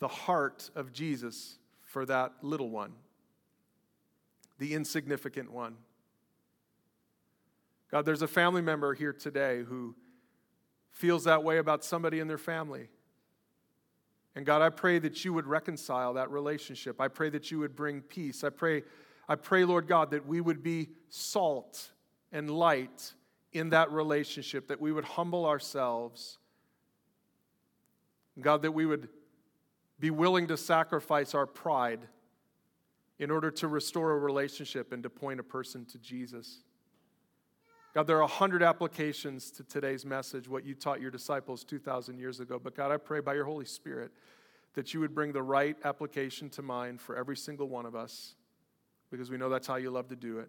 the 0.00 0.08
heart 0.08 0.70
of 0.74 0.92
Jesus 0.92 1.58
for 1.82 2.04
that 2.06 2.32
little 2.42 2.70
one, 2.70 2.92
the 4.58 4.74
insignificant 4.74 5.52
one. 5.52 5.76
God, 7.90 8.04
there's 8.04 8.22
a 8.22 8.28
family 8.28 8.62
member 8.62 8.94
here 8.94 9.12
today 9.12 9.62
who 9.62 9.94
feels 10.90 11.24
that 11.24 11.44
way 11.44 11.58
about 11.58 11.84
somebody 11.84 12.18
in 12.18 12.26
their 12.26 12.38
family. 12.38 12.88
And 14.34 14.44
God, 14.44 14.62
I 14.62 14.70
pray 14.70 14.98
that 14.98 15.24
you 15.24 15.32
would 15.32 15.46
reconcile 15.46 16.14
that 16.14 16.30
relationship. 16.32 17.00
I 17.00 17.06
pray 17.06 17.30
that 17.30 17.52
you 17.52 17.60
would 17.60 17.76
bring 17.76 18.00
peace. 18.00 18.42
I 18.42 18.50
pray, 18.50 18.82
I 19.28 19.36
pray, 19.36 19.64
Lord 19.64 19.86
God, 19.86 20.10
that 20.10 20.26
we 20.26 20.40
would 20.40 20.62
be 20.62 20.88
salt 21.08 21.90
and 22.34 22.50
light 22.50 23.14
in 23.52 23.70
that 23.70 23.90
relationship, 23.90 24.68
that 24.68 24.80
we 24.80 24.92
would 24.92 25.04
humble 25.04 25.46
ourselves. 25.46 26.38
God, 28.38 28.62
that 28.62 28.72
we 28.72 28.84
would 28.84 29.08
be 30.00 30.10
willing 30.10 30.48
to 30.48 30.56
sacrifice 30.56 31.34
our 31.34 31.46
pride 31.46 32.00
in 33.20 33.30
order 33.30 33.50
to 33.52 33.68
restore 33.68 34.10
a 34.10 34.18
relationship 34.18 34.92
and 34.92 35.04
to 35.04 35.08
point 35.08 35.38
a 35.38 35.44
person 35.44 35.84
to 35.86 35.98
Jesus. 35.98 36.64
God, 37.94 38.08
there 38.08 38.16
are 38.16 38.22
a 38.22 38.26
hundred 38.26 38.64
applications 38.64 39.52
to 39.52 39.62
today's 39.62 40.04
message, 40.04 40.48
what 40.48 40.66
you 40.66 40.74
taught 40.74 41.00
your 41.00 41.12
disciples 41.12 41.62
2,000 41.62 42.18
years 42.18 42.40
ago. 42.40 42.58
But 42.58 42.74
God, 42.74 42.90
I 42.90 42.96
pray 42.96 43.20
by 43.20 43.34
your 43.34 43.44
Holy 43.44 43.64
Spirit 43.64 44.10
that 44.74 44.92
you 44.92 44.98
would 44.98 45.14
bring 45.14 45.32
the 45.32 45.44
right 45.44 45.76
application 45.84 46.50
to 46.50 46.62
mind 46.62 47.00
for 47.00 47.16
every 47.16 47.36
single 47.36 47.68
one 47.68 47.86
of 47.86 47.94
us, 47.94 48.34
because 49.12 49.30
we 49.30 49.36
know 49.36 49.48
that's 49.48 49.68
how 49.68 49.76
you 49.76 49.92
love 49.92 50.08
to 50.08 50.16
do 50.16 50.40
it. 50.40 50.48